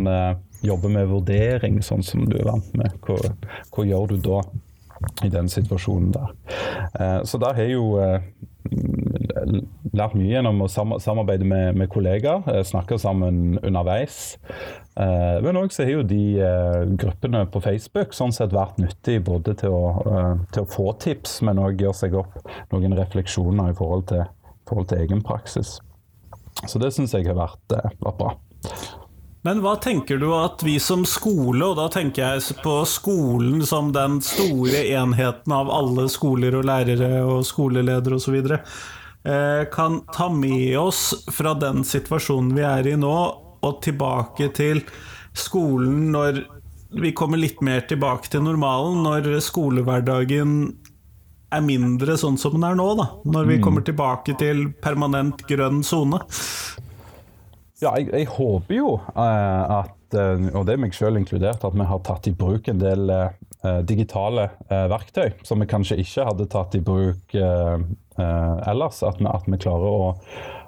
jobbe 0.65 0.89
med 0.89 1.09
vurdering 1.11 1.81
sånn 1.83 2.01
som 2.01 2.23
du 2.25 2.37
er 2.39 2.47
vant 2.47 2.71
med, 2.79 2.95
hva, 3.05 3.19
hva 3.75 3.85
gjør 3.85 4.15
du 4.15 4.23
da? 4.25 4.39
i 5.27 5.29
den 5.29 5.51
situasjonen 5.51 6.15
der. 6.15 6.31
Så 7.27 7.37
der 7.43 7.59
har 7.59 7.69
jo 7.69 7.99
lært 9.95 10.15
mye 10.17 10.31
gjennom 10.31 10.63
å 10.65 10.69
samarbeide 10.71 11.47
med, 11.47 11.77
med 11.79 11.91
kollegaer, 11.93 12.63
snakke 12.67 12.99
sammen 13.01 13.59
underveis. 13.61 14.37
Uh, 14.95 15.41
men 15.43 15.59
òg 15.59 15.73
har 15.75 15.89
jo 15.91 16.03
de 16.07 16.21
uh, 16.39 16.85
gruppene 16.95 17.41
på 17.51 17.59
Facebook 17.63 18.13
sånn 18.15 18.31
sett 18.35 18.55
vært 18.55 18.77
nyttige 18.79 19.23
både 19.27 19.57
til 19.59 19.75
å, 19.75 19.89
til 20.55 20.63
å 20.63 20.69
få 20.71 20.93
tips, 21.03 21.41
men 21.43 21.59
òg 21.59 21.83
gjøre 21.83 21.99
seg 21.99 22.15
opp 22.21 22.37
noen 22.71 22.95
refleksjoner 22.95 23.73
i 23.73 23.77
forhold 23.77 24.07
til, 24.13 24.23
forhold 24.69 24.91
til 24.93 25.03
egen 25.03 25.25
praksis. 25.25 25.77
Så 26.63 26.79
det 26.79 26.93
syns 26.95 27.13
jeg 27.13 27.27
har 27.27 27.37
vært, 27.37 27.75
vært, 27.99 28.19
bra. 28.19 28.35
Men 29.45 29.59
hva 29.61 29.75
tenker 29.77 30.17
du 30.17 30.29
at 30.33 30.63
vi 30.65 30.79
som 30.81 31.03
skole, 31.05 31.61
og 31.67 31.75
da 31.77 31.85
tenker 31.93 32.23
jeg 32.23 32.55
på 32.63 32.79
skolen 32.89 33.59
som 33.67 33.91
den 33.93 34.17
store 34.25 34.87
enheten 34.95 35.53
av 35.53 35.69
alle 35.69 36.07
skoler 36.09 36.57
og 36.57 36.65
lærere 36.65 37.19
og 37.27 37.43
skoleledere 37.45 38.17
osv., 38.17 38.39
kan 39.73 39.95
ta 40.13 40.27
med 40.29 40.75
oss 40.77 41.07
fra 41.33 41.55
den 41.57 41.81
situasjonen 41.87 42.51
vi 42.53 42.61
er 42.61 42.89
i 42.91 42.97
nå, 42.99 43.15
og 43.65 43.79
tilbake 43.81 44.51
til 44.53 44.83
skolen 45.33 46.11
når 46.13 46.43
vi 46.95 47.11
kommer 47.11 47.39
litt 47.41 47.61
mer 47.65 47.81
tilbake 47.89 48.29
til 48.31 48.43
normalen, 48.45 49.01
når 49.03 49.39
skolehverdagen 49.43 50.53
er 51.55 51.63
mindre 51.65 52.15
sånn 52.19 52.37
som 52.39 52.55
den 52.55 52.65
er 52.67 52.77
nå, 52.77 52.87
da. 52.99 53.07
Når 53.27 53.49
vi 53.49 53.57
mm. 53.59 53.63
kommer 53.63 53.85
tilbake 53.85 54.35
til 54.39 54.67
permanent 54.83 55.43
grønn 55.49 55.83
sone. 55.85 56.21
Ja, 57.81 57.91
jeg, 57.99 58.09
jeg, 58.13 58.29
håper 58.31 58.77
jo 58.77 58.93
uh, 58.97 59.81
at, 59.81 59.97
uh, 60.15 60.47
og 60.55 60.63
det 60.67 60.75
er 60.75 60.81
meg 60.85 60.95
sjøl 60.95 61.19
inkludert, 61.19 61.65
at 61.67 61.75
vi 61.75 61.87
har 61.89 62.01
tatt 62.07 62.29
i 62.31 62.35
bruk 62.35 62.69
en 62.71 62.81
del 62.81 63.11
digitale 63.87 64.49
verktøy 64.69 65.39
som 65.47 65.61
vi 65.61 65.67
kanskje 65.69 65.97
ikke 66.03 66.25
hadde 66.27 66.45
tatt 66.51 66.75
i 66.77 66.83
bruk 66.85 67.33
ellers. 67.35 68.99
At 69.07 69.17
vi, 69.21 69.29
at 69.31 69.47
vi 69.49 69.57
klarer 69.61 69.89
å 69.89 70.11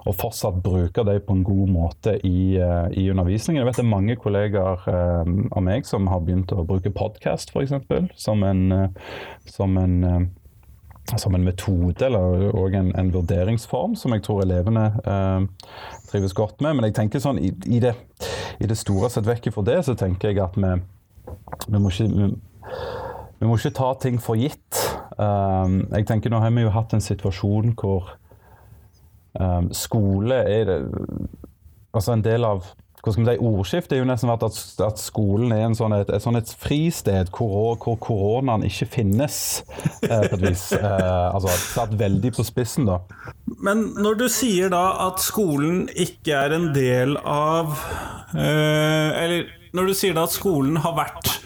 å, 0.08 0.14
fortsatt 0.16 0.62
bruke 0.64 1.04
dem 1.06 1.20
på 1.24 1.36
en 1.36 1.44
god 1.46 1.72
måte 1.72 2.16
i, 2.26 2.56
i, 2.56 3.06
undervisningen. 3.10 3.62
Jeg 3.62 3.68
vet 3.68 3.80
det 3.80 3.84
er 3.84 3.92
mange 3.92 4.16
kollegaer 4.20 4.88
av 4.88 5.64
meg 5.64 5.88
som 5.88 6.08
har 6.10 6.24
begynt 6.24 6.54
å 6.54 6.66
bruke 6.68 6.92
podkast 6.94 7.52
f.eks. 7.54 7.76
som 8.16 8.44
en, 8.46 8.90
som 9.48 9.80
en 9.80 10.28
som 11.16 11.32
en 11.32 11.40
metode 11.40 12.04
eller 12.04 12.50
òg 12.52 12.74
en, 12.76 12.90
en, 13.00 13.10
vurderingsform 13.14 13.94
som 13.96 14.12
jeg 14.12 14.26
tror 14.26 14.42
elevene 14.44 14.90
trives 16.10 16.34
godt 16.36 16.60
med. 16.60 16.76
Men 16.76 16.84
jeg 16.84 16.98
tenker 16.98 17.22
sånn, 17.24 17.40
i, 17.40 17.48
i, 17.64 17.80
det, 17.80 17.94
i 18.60 18.68
det, 18.68 18.76
store 18.76 19.08
sett 19.12 19.24
vekk 19.24 19.48
fra 19.54 19.64
det, 19.64 19.78
så 19.86 19.96
tenker 19.96 20.34
jeg 20.34 20.42
at 20.44 20.58
vi, 20.60 20.74
vi 21.64 21.80
må 21.80 21.88
ikke 21.88 22.28
vi, 22.62 23.46
må 23.46 23.56
ikke 23.56 23.76
ta 23.78 23.92
ting 24.02 24.18
for 24.22 24.38
gitt. 24.38 24.84
jeg 25.18 26.06
tenker 26.06 26.30
Nå 26.30 26.40
har 26.42 26.52
vi 26.54 26.62
jo 26.62 26.74
hatt 26.74 26.94
en 26.94 27.04
situasjon 27.04 27.74
hvor 27.78 28.16
Um, 29.38 29.68
skole 29.76 30.34
er 30.34 30.70
Altså 31.94 32.14
en 32.16 32.22
del 32.24 32.46
av 32.48 32.64
hva 32.98 33.12
skal 33.14 33.22
vi 33.22 33.30
si, 33.30 33.42
Ordskiftet 33.46 33.92
er 33.94 34.00
jo 34.00 34.06
nesten 34.08 34.26
vært 34.28 34.42
at, 34.48 34.56
at 34.82 34.98
skolen 34.98 35.52
er 35.54 35.68
sånn, 35.78 35.94
et, 35.94 36.08
et, 36.10 36.22
sånn 36.24 36.36
et 36.40 36.50
fristed 36.58 37.30
hvor, 37.30 37.76
hvor 37.78 37.94
koronaen 38.02 38.64
ikke 38.66 38.88
finnes, 38.90 39.36
eh, 40.02 40.24
på 40.26 40.34
et 40.34 40.42
vis. 40.42 40.64
Eh, 40.74 41.28
altså 41.30 41.54
satt 41.62 41.94
veldig 42.00 42.32
på 42.34 42.44
spissen, 42.44 42.90
da. 42.90 42.98
Men 43.62 43.84
når 44.02 44.18
du 44.18 44.26
sier 44.32 44.74
da 44.74 44.82
at 45.06 45.22
skolen 45.22 45.86
ikke 45.94 46.40
er 46.42 46.56
en 46.58 46.66
del 46.74 47.14
av 47.22 47.78
eh, 48.34 49.14
Eller 49.22 49.46
når 49.78 49.92
du 49.92 49.96
sier 50.02 50.18
da 50.18 50.26
at 50.26 50.34
skolen 50.34 50.82
har 50.82 50.98
vært 50.98 51.38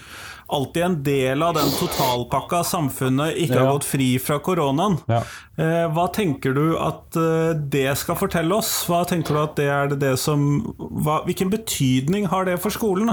alltid 0.52 0.82
en 0.86 0.96
del 1.06 1.42
av 1.42 1.54
den 1.56 1.70
totalpakka 1.78 2.62
samfunnet 2.66 3.38
ikke 3.40 3.58
har 3.58 3.70
gått 3.74 3.88
fri 3.88 4.08
fra 4.22 4.38
koronaen. 4.44 4.98
Ja. 5.10 5.22
Eh, 5.56 5.86
hva 5.94 6.06
tenker 6.14 6.54
du 6.56 6.64
at 6.80 7.18
eh, 7.18 7.52
det 7.72 7.88
skal 8.00 8.18
fortelle 8.20 8.56
oss? 8.56 8.70
Hva 8.88 9.02
tenker 9.08 9.36
du 9.36 9.42
at 9.42 9.56
det 9.58 9.68
er 9.72 9.96
det 9.96 10.14
som 10.20 10.44
hva, 10.78 11.22
Hvilken 11.26 11.52
betydning 11.52 12.28
har 12.32 12.48
det 12.48 12.58
for 12.62 12.74
skolen? 12.74 13.12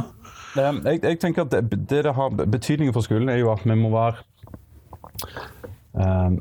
jeg, 0.56 1.00
jeg, 1.04 1.20
tenker 1.22 1.46
at 1.46 1.54
det, 1.54 1.64
det, 1.90 2.04
det 2.06 2.14
har 2.16 2.34
betydning 2.40 2.94
for 2.94 3.06
skolen, 3.06 3.30
er 3.30 3.42
jo 3.42 3.52
at 3.54 3.62
vi 3.66 3.76
må 3.78 3.92
være 3.94 4.24
uh, 6.00 6.34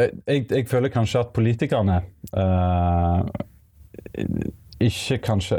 jeg, 0.00 0.46
jeg, 0.46 0.68
føler 0.70 0.92
kanskje 0.92 1.24
at 1.24 1.32
politikerne 1.34 1.98
uh, 2.30 3.26
ikke 4.80 5.18
kanskje, 5.18 5.56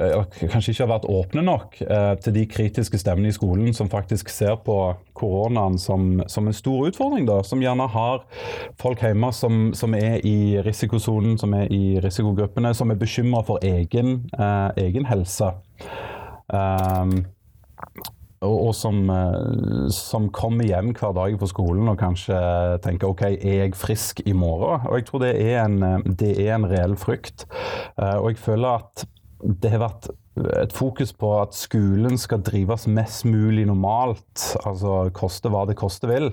kanskje, 0.49 0.71
ikke 0.71 0.83
har 0.83 0.89
vært 0.95 1.09
åpne 1.09 1.43
nok 1.45 1.75
eh, 1.85 2.13
til 2.23 2.33
de 2.33 2.45
kritiske 2.49 2.97
stemmene 2.97 3.29
i 3.29 3.35
skolen 3.35 3.73
som 3.77 3.89
faktisk 3.89 4.31
ser 4.33 4.55
på 4.65 4.77
koronaen 5.17 5.77
som, 5.81 6.23
som 6.31 6.47
en 6.49 6.57
stor 6.57 6.87
utfordring. 6.89 7.27
Da, 7.29 7.41
som 7.45 7.61
gjerne 7.61 7.85
har 7.93 8.23
folk 8.81 9.03
hjemme 9.05 9.29
som, 9.37 9.59
som 9.77 9.93
er 9.97 10.25
i 10.25 10.57
risikosonen, 10.65 11.37
som 11.37 11.53
er 11.53 11.69
i 11.69 11.99
risikogruppene, 12.01 12.73
som 12.73 12.89
er 12.89 13.01
bekymra 13.01 13.43
for 13.45 13.61
egen, 13.65 14.23
eh, 14.33 14.87
egen 14.87 15.05
helse. 15.11 15.53
Um, 16.51 17.21
og, 18.41 18.55
og 18.67 18.71
som, 18.75 19.03
eh, 19.13 19.89
som, 19.93 20.29
kommer 20.33 20.65
hjem 20.65 20.91
hver 20.97 21.13
dag 21.17 21.37
på 21.39 21.49
skolen 21.49 21.91
og 21.91 21.99
kanskje 22.01 22.37
tenker 22.85 23.11
OK, 23.11 23.25
er 23.37 23.65
jeg 23.65 23.77
frisk 23.77 24.23
i 24.25 24.33
morgen? 24.33 24.87
Og 24.89 24.97
jeg 24.97 25.07
tror 25.09 25.25
det 25.25 25.35
er 25.37 25.61
en, 25.65 26.05
det 26.17 26.33
er 26.41 26.55
en 26.55 26.69
reell 26.69 26.97
frykt. 26.99 27.45
Eh, 27.97 28.17
og 28.17 28.31
jeg 28.31 28.41
føler 28.41 28.81
at 28.81 29.05
det 29.41 29.73
har 29.73 29.85
vært 29.85 30.09
et 30.39 30.71
fokus 30.71 31.11
på 31.11 31.29
at 31.41 31.55
skolen 31.57 32.15
skal 32.19 32.39
drives 32.45 32.85
mest 32.87 33.25
mulig 33.27 33.65
normalt. 33.67 34.45
Altså 34.63 35.09
koste 35.15 35.51
hva 35.51 35.65
det 35.67 35.75
koste 35.79 36.07
vil. 36.07 36.29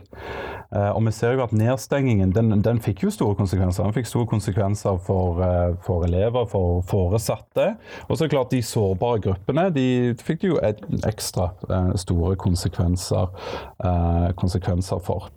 Eh, 0.71 0.91
og 0.93 1.03
vi 1.07 1.15
ser 1.17 1.35
jo 1.35 1.43
at 1.43 1.55
nedstengingen 1.57 2.31
den, 2.37 2.53
den 2.63 2.79
fikk 2.85 3.03
jo 3.07 3.13
store 3.15 3.35
konsekvenser. 3.39 3.83
Den 3.89 3.97
fikk 3.97 4.11
store 4.11 4.31
konsekvenser 4.31 5.01
for, 5.03 5.43
eh, 5.43 5.75
for 5.83 6.07
elever, 6.07 6.47
for 6.51 6.85
foresatte. 6.87 7.73
Og 8.07 8.21
så 8.21 8.31
klart 8.31 8.55
de 8.55 8.63
sårbare 8.63 9.23
gruppene 9.27 9.69
de 9.75 9.89
fikk 10.23 10.47
jo 10.47 10.63
ekstra 10.63 11.51
eh, 11.67 11.93
store 11.99 12.37
konsekvenser, 12.39 13.35
konsekvenser 14.39 15.01
for. 15.03 15.29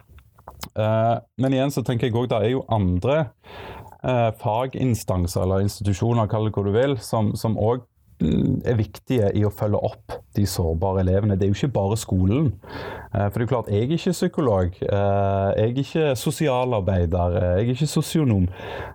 Men 0.75 1.53
igjen 1.53 1.71
så 1.73 1.81
tenker 1.85 2.07
jeg 2.07 2.15
òg 2.15 2.27
det 2.29 2.37
er 2.37 2.51
jo 2.53 2.61
andre 2.71 3.23
faginstanser 4.41 5.43
eller 5.43 5.65
institusjoner, 5.65 6.29
kall 6.29 6.47
det 6.47 6.53
hva 6.55 6.63
du 6.65 6.71
vil, 6.75 6.95
som 7.01 7.57
òg 7.57 7.83
er 8.21 8.77
viktige 8.79 9.31
i 9.37 9.43
å 9.45 9.51
følge 9.53 9.79
opp 9.91 10.17
de 10.37 10.45
sårbare 10.47 11.03
elevene. 11.03 11.37
Det 11.39 11.47
er 11.47 11.51
jo 11.51 11.59
ikke 11.59 11.75
bare 11.75 11.97
skolen. 11.99 12.51
Eh, 13.13 13.27
for 13.27 13.39
det 13.39 13.45
er 13.45 13.51
klart, 13.51 13.71
jeg 13.71 13.87
er 13.87 13.97
ikke 13.97 14.15
psykolog, 14.15 14.77
eh, 14.81 15.49
jeg 15.57 15.65
er 15.65 15.81
ikke 15.83 16.05
sosialarbeider, 16.19 17.35
jeg 17.39 17.65
er 17.65 17.75
ikke 17.75 17.89
sosionom. 17.91 18.47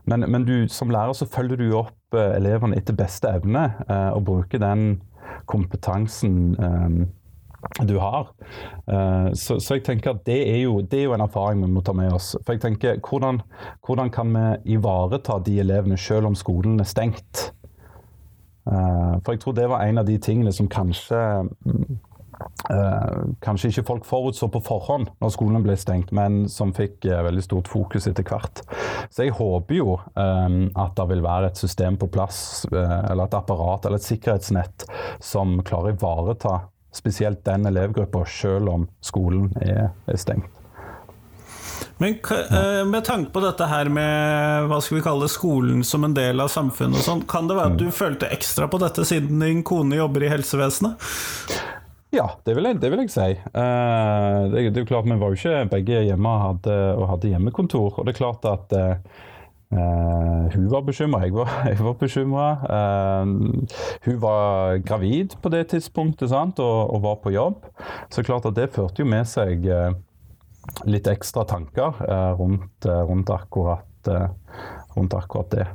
Men, 0.07 0.25
men 0.31 0.49
du, 0.49 0.57
som 0.73 0.93
lærer 0.93 1.17
så 1.17 1.29
følger 1.29 1.61
du 1.61 1.69
opp 1.83 2.17
eh, 2.17 2.39
elevene 2.39 2.79
etter 2.79 2.97
beste 2.97 3.29
evne, 3.29 3.69
og 4.15 4.25
bruker 4.27 4.61
den 4.63 5.01
kompetansen 5.47 6.57
du 7.87 7.97
har. 7.99 8.29
Så, 9.35 9.57
så, 9.59 9.77
jeg 9.77 9.83
tenker 9.87 10.13
at 10.13 10.23
det 10.27 10.37
er, 10.39 10.61
jo, 10.65 10.79
det 10.81 11.01
er, 11.01 11.05
jo, 11.09 11.15
en 11.17 11.25
erfaring 11.25 11.65
vi 11.65 11.71
må 11.73 11.83
ta 11.85 11.95
med 11.97 12.13
oss. 12.15 12.35
For 12.45 12.55
jeg 12.55 12.63
tenker, 12.63 13.01
Hvordan, 13.03 13.41
hvordan 13.87 14.13
kan 14.15 14.31
vi 14.37 14.77
ivareta 14.77 15.41
de 15.47 15.59
elevene 15.65 15.99
selv 15.99 16.31
om 16.31 16.39
skolen 16.39 16.79
er 16.81 16.89
stengt? 16.89 17.49
Eh, 18.67 19.15
for 19.23 19.35
jeg 19.35 19.43
tror 19.45 19.57
det 19.57 19.71
var 19.71 19.87
en 19.87 20.03
av 20.03 20.09
de 20.09 20.19
tingene 20.23 20.53
som 20.55 20.71
kanskje 20.71 21.23
Uh, 22.69 23.33
kanskje 23.41 23.71
ikke 23.71 23.85
folk 23.89 24.05
forutså 24.05 24.51
på 24.53 24.61
forhånd 24.61 25.07
når 25.25 25.31
skolen 25.33 25.63
ble 25.65 25.73
stengt, 25.81 26.11
men 26.13 26.43
som 26.53 26.75
fikk 26.77 27.07
uh, 27.09 27.23
veldig 27.25 27.45
stort 27.47 27.71
fokus 27.73 28.09
etter 28.11 28.27
hvert. 28.29 28.61
Så 29.09 29.25
jeg 29.25 29.33
håper 29.39 29.79
jo 29.79 29.95
at 29.97 30.93
det 30.99 31.07
vil 31.15 31.25
være 31.25 31.49
et 31.49 31.61
system 31.61 31.97
på 31.97 32.11
plass, 32.13 32.67
eller 32.69 33.25
et 33.25 33.39
apparat 33.39 33.89
eller 33.89 34.03
et 34.03 34.09
sikkerhetsnett 34.09 34.85
som 35.23 35.57
klarer 35.65 35.95
å 35.95 35.97
ivareta 35.97 36.55
spesielt 36.97 37.41
den 37.49 37.71
elevgruppa, 37.71 38.27
selv 38.29 38.75
om 38.75 38.87
skolen 39.01 39.49
er 39.63 40.21
stengt. 40.21 40.56
Men 41.99 42.19
eh, 42.31 42.85
med 42.85 43.05
tanke 43.05 43.33
på 43.33 43.41
dette 43.41 43.69
her 43.71 43.89
med 43.89 44.67
hva 44.69 44.81
skal 44.85 44.99
vi 44.99 45.05
kalle 45.07 45.25
det, 45.25 45.33
skolen 45.33 45.85
som 45.85 46.05
en 46.05 46.17
del 46.17 46.43
av 46.45 46.51
samfunnet 46.53 47.01
og 47.01 47.07
sånn, 47.07 47.23
kan 47.29 47.49
det 47.49 47.57
være 47.57 47.73
at 47.73 47.81
du 47.81 47.89
følte 47.95 48.29
ekstra 48.35 48.69
på 48.69 48.81
dette 48.83 49.07
siden 49.09 49.41
din 49.41 49.63
kone 49.67 49.97
jobber 49.97 50.27
i 50.27 50.33
helsevesenet? 50.35 51.01
Ja, 52.15 52.29
det 52.47 52.55
vil 52.57 52.69
jeg, 52.69 52.81
det 52.81 52.91
vil 52.93 53.03
jeg 53.03 53.13
si. 53.13 53.31
Uh, 53.51 54.47
det, 54.53 54.69
det, 54.73 54.83
er 54.83 54.89
klart 54.89 55.09
Vi 55.09 55.17
var 55.21 55.33
jo 55.33 55.39
ikke 55.41 55.65
begge 55.73 56.05
hjemme 56.07 56.35
hadde, 56.41 56.77
og 56.97 57.09
hadde 57.11 57.33
hjemmekontor. 57.33 57.97
Og 57.99 58.07
det 58.07 58.15
er 58.15 58.21
klart 58.21 58.47
at 58.49 58.73
uh, 58.77 60.53
hun 60.55 60.69
var 60.71 60.85
bekymra, 60.87 61.25
jeg 61.27 61.35
var, 61.37 61.53
jeg 61.73 61.81
var 61.83 61.97
bekymra. 62.01 62.49
Uh, 62.71 63.67
hun 64.07 64.21
var 64.23 64.79
gravid 64.87 65.37
på 65.43 65.53
det 65.53 65.67
tidspunktet 65.75 66.33
sant? 66.33 66.63
Og, 66.63 66.95
og, 66.95 67.03
var 67.05 67.21
på 67.25 67.35
jobb. 67.35 67.67
Så 68.13 68.25
klart 68.25 68.49
at 68.49 68.57
det 68.57 68.73
førte 68.77 69.03
jo 69.03 69.11
med 69.11 69.29
seg 69.29 69.67
litt 70.85 71.07
ekstra 71.11 71.45
tanker 71.45 71.95
eh, 72.09 72.33
rundt, 72.39 72.85
eh, 72.85 73.03
rundt, 73.09 73.31
akkurat, 73.31 74.09
eh, 74.09 74.29
rundt 74.97 75.15
akkurat 75.15 75.51
det. 75.51 75.67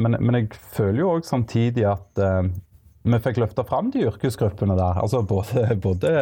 Men, 0.00 0.16
men, 0.20 0.36
jeg 0.36 0.56
føler 0.72 1.02
jo 1.02 1.10
òg 1.14 1.26
samtidig 1.28 1.84
at 1.88 2.20
vi 3.04 3.18
fikk 3.20 3.40
løfta 3.40 3.64
fram 3.68 3.90
de 3.92 4.06
yrkesgruppene 4.08 4.76
der. 4.78 5.00
Altså 5.00 5.20
både, 5.28 5.66
både, 5.86 6.12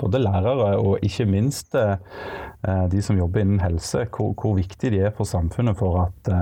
både, 0.00 0.20
lærere 0.24 0.70
og 0.80 1.04
ikke 1.04 1.26
minst 1.28 1.76
de 1.76 3.02
som 3.04 3.20
jobber 3.20 3.44
innen 3.44 3.60
helse. 3.60 4.06
Hvor, 4.12 4.32
hvor 4.32 4.56
viktig 4.56 4.94
de 4.94 5.02
er 5.08 5.12
for 5.16 5.28
samfunnet 5.28 5.76
for 5.76 6.06
at, 6.06 6.32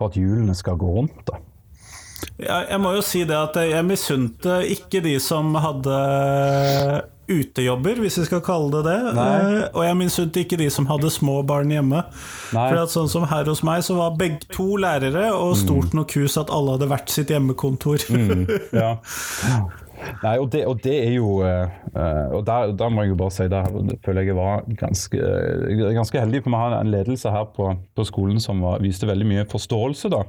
for 0.00 0.08
at 0.08 0.16
hjulene 0.16 0.56
skal 0.56 0.80
gå 0.80 0.94
rundt. 0.96 1.20
Da. 1.28 1.40
Jeg, 2.38 2.66
jeg 2.70 2.80
må 2.80 2.94
jo 2.96 3.04
si 3.04 3.24
det 3.28 3.36
at 3.36 3.60
jeg 3.68 3.84
misunte 3.88 4.60
ikke 4.72 5.04
de 5.04 5.16
som 5.22 5.52
hadde 5.60 6.00
utejobber, 7.28 8.00
hvis 8.02 8.18
vi 8.20 8.26
skal 8.28 8.42
kalle 8.44 8.70
det 8.78 8.84
det. 8.88 8.98
Nei. 9.16 9.64
Og 9.72 9.82
jeg 9.86 9.98
misunte 10.00 10.44
ikke 10.44 10.58
de 10.60 10.68
som 10.72 10.88
hadde 10.90 11.10
små 11.12 11.40
barn 11.46 11.72
hjemme. 11.72 12.04
Nei. 12.56 12.68
For 12.70 12.92
sånn 12.92 13.10
som 13.12 13.26
her 13.30 13.48
hos 13.50 13.64
meg, 13.66 13.84
så 13.86 13.98
var 13.98 14.16
begge 14.20 14.48
to 14.54 14.78
lærere, 14.80 15.28
og 15.34 15.54
mm. 15.54 15.60
stort 15.64 15.98
nok 15.98 16.16
hus 16.18 16.38
at 16.40 16.52
alle 16.54 16.76
hadde 16.76 16.88
hvert 16.90 17.12
sitt 17.12 17.34
hjemmekontor. 17.34 18.08
Mm, 18.08 18.46
ja. 18.76 18.94
Nei, 20.22 20.36
og 20.38 20.46
det, 20.52 20.60
og 20.70 20.78
det, 20.84 20.94
er 21.08 21.14
jo 21.16 21.40
uh, 21.42 21.64
Og 22.36 22.44
der, 22.46 22.70
der, 22.78 22.90
må 22.94 23.02
jeg 23.02 23.10
jo 23.10 23.16
bare 23.18 23.34
si 23.34 23.48
der 23.50 23.66
føler 24.04 24.22
jeg 24.22 24.30
jeg 24.30 24.36
var 24.38 24.60
ganske, 24.78 25.30
ganske 25.96 26.22
heldig, 26.22 26.44
for 26.44 26.54
vi 26.54 26.60
har 26.60 26.76
en 26.76 26.92
ledelse 26.92 27.32
her 27.34 27.48
på, 27.56 27.72
på 27.98 28.06
skolen 28.06 28.38
som 28.42 28.62
var, 28.62 28.78
viste 28.84 29.08
veldig 29.10 29.26
mye 29.26 29.48
forståelse. 29.50 30.12
da 30.14 30.22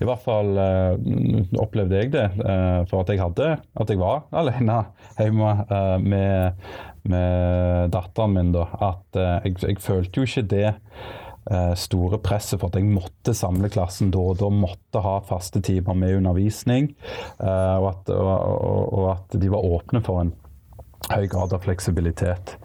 i 0.00 0.06
hvert 0.06 0.24
fall 0.24 0.56
uh, 0.56 1.60
opplevde 1.60 2.00
jeg 2.00 2.12
det. 2.14 2.26
Uh, 2.40 2.82
for 2.90 3.02
at 3.02 3.12
jeg 3.12 3.22
hadde 3.22 3.52
At 3.56 3.92
jeg 3.92 4.00
var 4.00 4.26
alene 4.36 4.80
hjemme 5.18 5.52
uh, 5.70 5.96
med, 6.02 6.66
med, 7.08 7.92
datteren 7.94 8.34
min. 8.36 8.52
da, 8.54 8.66
At 8.92 9.20
jeg, 9.44 9.56
jeg, 9.62 9.78
følte 9.82 10.20
jo 10.20 10.28
ikke 10.28 10.48
det 10.56 10.74
store 11.78 12.18
presset 12.18 12.58
for 12.58 12.72
at 12.72 12.80
jeg 12.80 12.88
måtte 12.90 13.30
samle 13.38 13.68
klassen 13.70 14.08
da 14.10 14.18
og 14.18 14.40
da. 14.40 14.48
Måtte 14.50 14.98
ha 15.04 15.20
faste 15.22 15.60
timer 15.62 15.94
med 15.94 16.16
undervisning. 16.16 16.88
Og 17.38 17.86
at, 17.92 18.10
og, 18.10 18.32
og, 18.90 19.04
at 19.12 19.36
de 19.38 19.52
var 19.52 19.62
åpne 19.62 20.00
for 20.02 20.24
en 20.24 20.32
høy 21.12 21.28
grad 21.30 21.54
av 21.54 21.62
fleksibilitet. 21.62 22.56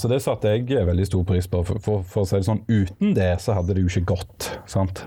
Så 0.00 0.08
det 0.08 0.22
satte 0.24 0.54
jeg 0.54 0.88
veldig 0.88 1.10
stor 1.10 1.26
pris 1.28 1.50
på. 1.52 1.60
For, 1.68 1.82
for, 1.84 2.08
for 2.08 2.24
å 2.24 2.30
si 2.30 2.40
det 2.40 2.48
sånn, 2.48 2.64
uten 2.72 3.12
det 3.18 3.34
så 3.44 3.58
hadde 3.58 3.76
det 3.76 3.84
jo 3.84 3.92
ikke 3.92 4.14
gått. 4.14 4.48
sant? 4.64 5.04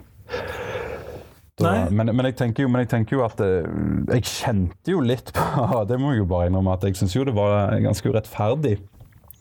Men, 1.60 2.12
men, 2.14 2.28
jeg 2.30 2.38
tenker 2.40 2.66
jo, 2.66 2.70
men 2.72 2.86
jeg 2.86 2.92
tenker 2.94 3.18
jo 3.18 3.26
at 3.26 3.42
uh, 3.44 3.66
Jeg 4.14 4.28
kjente 4.28 4.94
jo 4.94 5.02
litt 5.04 5.34
på 5.36 5.66
Det 5.90 6.00
må 6.00 6.14
jeg 6.14 6.24
jo 6.24 6.30
bare 6.30 6.50
innrømme 6.50 6.78
at 6.78 6.88
jeg 6.88 7.00
syns 7.00 7.18
jo 7.18 7.26
det 7.28 7.36
var 7.38 7.76
ganske 7.84 8.10
urettferdig. 8.10 8.78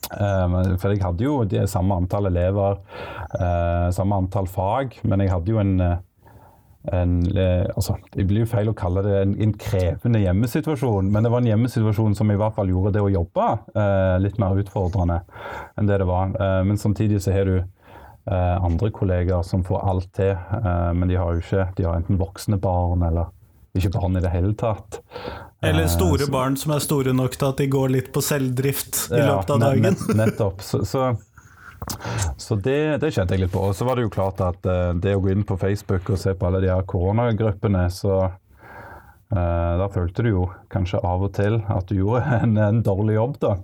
Uh, 0.08 0.74
for 0.80 0.92
jeg 0.92 1.02
hadde 1.04 1.24
jo 1.24 1.38
det 1.48 1.66
samme 1.70 1.96
antall 2.00 2.30
elever, 2.30 2.78
uh, 3.36 3.88
samme 3.94 4.18
antall 4.22 4.48
fag, 4.50 5.00
men 5.04 5.24
jeg 5.24 5.32
hadde 5.34 5.52
jo 5.52 5.58
en, 5.60 5.74
en 6.94 7.16
altså, 7.36 7.98
Det 8.14 8.24
blir 8.30 8.46
jo 8.46 8.50
feil 8.50 8.70
å 8.70 8.76
kalle 8.78 9.02
det 9.04 9.16
en, 9.20 9.34
en, 9.44 9.54
krevende 9.60 10.22
hjemmesituasjon, 10.22 11.10
men 11.12 11.26
det 11.26 11.32
var 11.34 11.42
en 11.42 11.50
hjemmesituasjon 11.50 12.16
som 12.16 12.30
i 12.32 12.38
hvert 12.40 12.56
fall 12.56 12.72
gjorde 12.72 12.94
det 12.96 13.04
å 13.04 13.10
jobbe 13.12 13.50
litt 14.24 14.38
mer 14.40 14.62
utfordrende 14.62 15.20
enn 15.76 15.90
det 15.90 16.00
det 16.00 16.08
var. 16.08 16.32
men 16.64 16.80
samtidig 16.80 17.20
så 17.24 17.34
har 17.34 17.50
du 17.50 17.58
andre 18.28 18.90
kollegaer 18.92 19.42
som 19.46 19.62
får 19.64 19.84
alt 19.88 20.08
til, 20.16 20.34
men 20.94 21.08
de 21.08 21.16
har 21.16 21.32
jo 21.32 21.40
ikke 21.40 21.62
De 21.78 21.84
har 21.86 21.96
enten 21.96 22.18
voksne 22.20 22.58
barn 22.60 23.02
eller 23.06 23.30
ikke 23.78 23.92
barn 23.94 24.16
i 24.18 24.20
det 24.24 24.30
hele 24.32 24.54
tatt. 24.58 24.98
Eller 25.62 25.84
Eh, 25.86 25.88
store 25.92 26.26
så- 26.26 26.32
barn 26.32 26.56
som 26.56 26.72
er 26.74 26.80
store 26.82 27.12
nok 27.14 27.36
til 27.38 27.48
at 27.48 27.56
de 27.56 27.66
går 27.70 27.88
litt 27.90 28.12
på 28.12 28.20
selvdrift 28.24 29.12
i 29.12 29.18
Ja, 29.20 29.36
løpet 29.36 29.50
av 29.54 29.60
dagen. 29.60 29.82
nett- 29.82 30.16
nettopp. 30.16 30.60
Så, 30.62 30.80
så, 30.84 31.16
så 32.36 32.56
det, 32.60 33.00
det 33.00 33.12
kjente 33.14 33.34
jeg 33.36 33.40
litt 33.46 33.52
på. 33.52 33.62
Og 33.68 33.74
så 33.76 33.86
var 33.86 33.96
det 33.96 34.04
jo 34.08 34.10
klart 34.10 34.40
at 34.44 34.66
eh, 34.66 34.92
det 34.98 35.14
å 35.16 35.22
gå 35.22 35.30
inn 35.32 35.44
på 35.46 35.56
Facebook 35.60 36.10
og 36.10 36.18
se 36.18 36.34
på 36.34 36.46
alle 36.48 36.60
de 36.64 36.68
her 36.72 36.82
koronagruppene, 36.90 37.86
så 37.94 38.24
eh, 39.32 39.72
da 39.80 39.88
følte 39.94 40.22
du 40.26 40.30
jo 40.32 40.44
kanskje 40.72 41.00
av 41.04 41.22
og 41.28 41.32
til 41.38 41.60
at 41.68 41.86
du 41.90 41.96
gjorde 42.00 42.24
en, 42.42 42.56
en 42.58 42.82
dårlig 42.82 43.14
jobb, 43.18 43.38
da. 43.40 43.56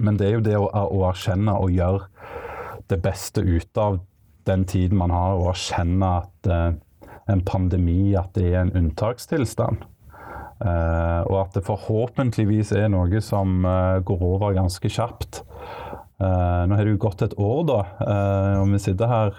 Men 0.00 0.16
det 0.16 0.26
er 0.30 0.34
jo 0.38 0.44
det 0.48 0.56
å, 0.58 0.66
å 0.72 1.04
erkjenne 1.10 1.54
og 1.60 1.70
gjøre 1.70 2.06
det 2.90 3.00
beste 3.02 3.40
ut 3.40 3.76
av 3.78 3.98
den 4.46 4.64
tiden 4.64 4.98
man 4.98 5.10
har, 5.10 5.34
og 5.38 5.50
erkjenne 5.54 6.10
at 6.22 6.50
uh, 6.50 6.72
en 7.30 7.42
pandemi 7.46 8.14
at 8.18 8.34
det 8.38 8.52
er 8.52 8.60
en 8.62 8.74
unntakstilstand. 8.78 9.82
Uh, 10.56 11.20
og 11.26 11.40
at 11.42 11.58
det 11.58 11.66
forhåpentligvis 11.66 12.72
er 12.78 12.88
noe 12.94 13.20
som 13.24 13.66
uh, 13.66 13.98
går 14.06 14.22
over 14.24 14.56
ganske 14.56 14.90
kjapt. 14.90 15.42
Nå 16.16 16.72
har 16.72 16.80
det 16.80 16.94
jo 16.94 16.98
gått 17.02 17.20
et 17.26 17.34
år, 17.36 17.58
da, 17.68 17.80
og 18.56 18.70
vi 18.72 18.78
sitter 18.80 19.10
her 19.10 19.34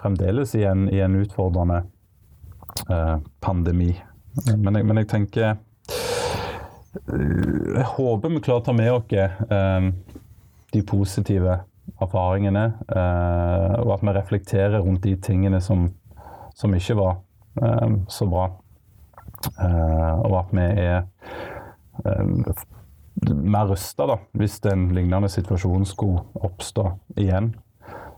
fremdeles 0.00 0.56
i 0.58 0.64
en, 0.66 0.88
i 0.90 0.98
en 0.98 1.14
utfordrende 1.20 1.84
pandemi. 3.38 3.92
Men 4.50 4.80
jeg, 4.80 4.88
men 4.88 4.98
jeg 4.98 5.08
tenker 5.12 5.60
Jeg 7.06 7.86
håper 7.92 8.34
vi 8.34 8.42
klarer 8.42 8.64
å 8.64 8.66
ta 8.66 8.74
med 8.74 8.90
oss 8.96 9.06
de 10.74 10.82
positive 10.86 11.58
erfaringene, 12.00 12.64
eh, 12.88 13.76
og 13.82 13.94
at 13.96 14.04
vi 14.06 14.14
reflekterer 14.16 14.80
rundt 14.80 15.04
de 15.04 15.16
tingene 15.16 15.60
som, 15.60 15.88
som 16.54 16.74
ikke 16.74 16.96
var 16.98 17.16
eh, 17.62 17.96
så 18.08 18.28
bra. 18.30 18.50
Eh, 19.60 20.20
og 20.26 20.36
at 20.42 20.52
vi 20.54 20.66
er 20.84 21.00
eh, 22.04 22.62
mer 23.30 23.70
rusta 23.70 24.06
hvis 24.38 24.60
en 24.70 24.90
lignende 24.96 25.28
situasjon 25.32 25.86
skulle 25.88 26.22
oppstå 26.34 26.86
igjen. 27.20 27.54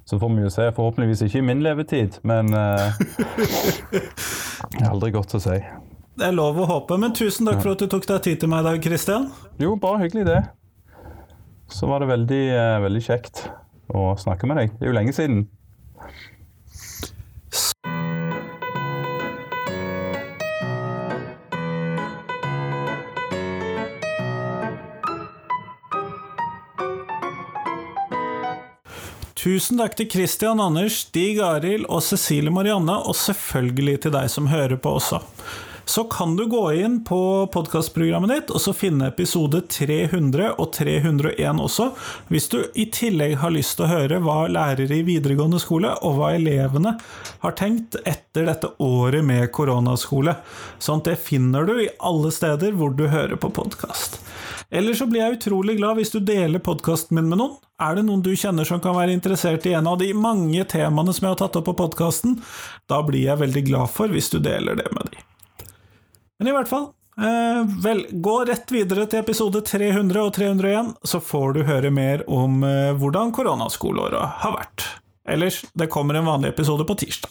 Så 0.05 0.19
får 0.19 0.33
vi 0.35 0.43
jo 0.43 0.51
se. 0.51 0.67
Forhåpentligvis 0.75 1.23
ikke 1.23 1.39
i 1.39 1.47
min 1.47 1.63
levetid, 1.63 2.19
men 2.27 2.51
eh, 2.59 3.03
det 3.93 4.83
er 4.83 4.91
aldri 4.91 5.13
godt 5.15 5.37
å 5.39 5.43
si. 5.43 5.61
Det 6.19 6.27
er 6.27 6.35
lov 6.35 6.59
å 6.61 6.67
håpe, 6.69 6.99
men 7.01 7.15
tusen 7.17 7.47
takk 7.49 7.63
for 7.63 7.73
at 7.73 7.81
du 7.81 7.89
tok 7.89 8.05
deg 8.11 8.25
tid 8.27 8.43
til 8.43 8.51
meg 8.53 8.67
i 8.67 8.67
dag, 8.67 8.83
Christian. 8.85 9.31
Jo, 9.63 9.77
bare 9.81 10.03
hyggelig 10.03 10.27
det. 10.29 10.41
Så 11.73 11.89
var 11.89 12.01
det 12.01 12.13
veldig, 12.13 12.45
eh, 12.53 12.79
veldig 12.85 13.03
kjekt 13.03 13.47
å 13.93 14.13
snakke 14.21 14.47
med 14.47 14.61
deg. 14.61 14.79
Det 14.79 14.87
er 14.87 14.93
jo 14.93 14.99
lenge 14.99 15.17
siden. 15.17 15.47
Tusen 29.43 29.81
takk 29.81 29.97
til 29.99 30.07
Christian 30.07 30.61
Anders, 30.63 31.01
Stig 31.09 31.41
Arild 31.43 31.89
og 31.91 32.05
Cecilie 32.07 32.53
Marianne, 32.55 32.95
og 32.95 33.17
selvfølgelig 33.19 33.97
til 34.05 34.15
deg 34.15 34.31
som 34.31 34.47
hører 34.53 34.79
på 34.79 34.93
også. 35.01 35.19
Så 35.85 36.05
kan 36.05 36.37
du 36.37 36.45
gå 36.47 36.73
inn 36.73 37.01
på 37.05 37.47
podkastprogrammet 37.53 38.31
ditt 38.31 38.51
og 38.55 38.63
så 38.63 38.75
finne 38.77 39.09
episode 39.11 39.65
300 39.69 40.53
og 40.57 40.71
301 40.77 41.63
også, 41.63 41.89
hvis 42.31 42.49
du 42.53 42.59
i 42.79 42.87
tillegg 42.95 43.37
har 43.43 43.55
lyst 43.55 43.77
til 43.79 43.87
å 43.87 43.93
høre 43.93 44.21
hva 44.23 44.47
lærere 44.53 45.01
i 45.01 45.07
videregående 45.07 45.61
skole 45.63 45.95
og 46.07 46.19
hva 46.19 46.33
elevene 46.37 46.95
har 47.43 47.57
tenkt 47.59 47.99
etter 48.05 48.47
dette 48.49 48.71
året 48.83 49.27
med 49.27 49.51
koronaskole. 49.55 50.37
Sånn 50.79 51.03
det 51.07 51.19
finner 51.21 51.67
du 51.67 51.75
i 51.83 51.91
alle 51.99 52.31
steder 52.35 52.79
hvor 52.79 52.95
du 52.95 53.09
hører 53.11 53.39
på 53.41 53.51
podkast. 53.51 54.21
Eller 54.73 54.97
så 54.97 55.05
blir 55.11 55.25
jeg 55.25 55.41
utrolig 55.41 55.77
glad 55.81 55.99
hvis 55.99 56.15
du 56.15 56.21
deler 56.25 56.63
podkasten 56.65 57.19
min 57.19 57.29
med 57.29 57.43
noen. 57.43 57.59
Er 57.83 57.99
det 57.99 58.07
noen 58.07 58.23
du 58.25 58.31
kjenner 58.39 58.65
som 58.69 58.81
kan 58.81 58.95
være 58.97 59.13
interessert 59.17 59.67
i 59.67 59.75
en 59.77 59.91
av 59.91 59.99
de 60.01 60.13
mange 60.15 60.65
temaene 60.71 61.13
som 61.13 61.27
jeg 61.27 61.35
har 61.35 61.43
tatt 61.43 61.59
opp 61.59 61.67
på 61.69 61.77
podkasten? 61.83 62.39
Da 62.89 63.03
blir 63.05 63.27
jeg 63.27 63.43
veldig 63.43 63.67
glad 63.69 63.93
for 63.93 64.13
hvis 64.13 64.31
du 64.33 64.39
deler 64.41 64.79
det 64.79 64.89
med 64.95 65.11
dem. 65.11 65.32
Men 66.43 66.51
i 66.51 66.55
hvert 66.57 66.69
fall, 66.69 66.89
eh, 67.23 67.59
vel, 67.85 68.01
gå 68.11 68.33
rett 68.49 68.73
videre 68.75 69.05
til 69.07 69.21
episode 69.23 69.61
300 69.63 70.25
og 70.25 70.33
301, 70.35 70.89
så 71.07 71.21
får 71.23 71.53
du 71.55 71.61
høre 71.69 71.93
mer 71.95 72.25
om 72.27 72.65
eh, 72.67 72.89
hvordan 72.99 73.31
koronaskoleåret 73.37 74.41
har 74.43 74.57
vært. 74.57 74.89
Ellers, 75.31 75.61
det 75.79 75.87
kommer 75.95 76.19
en 76.19 76.27
vanlig 76.27 76.51
episode 76.51 76.83
på 76.89 76.97
tirsdag. 76.99 77.31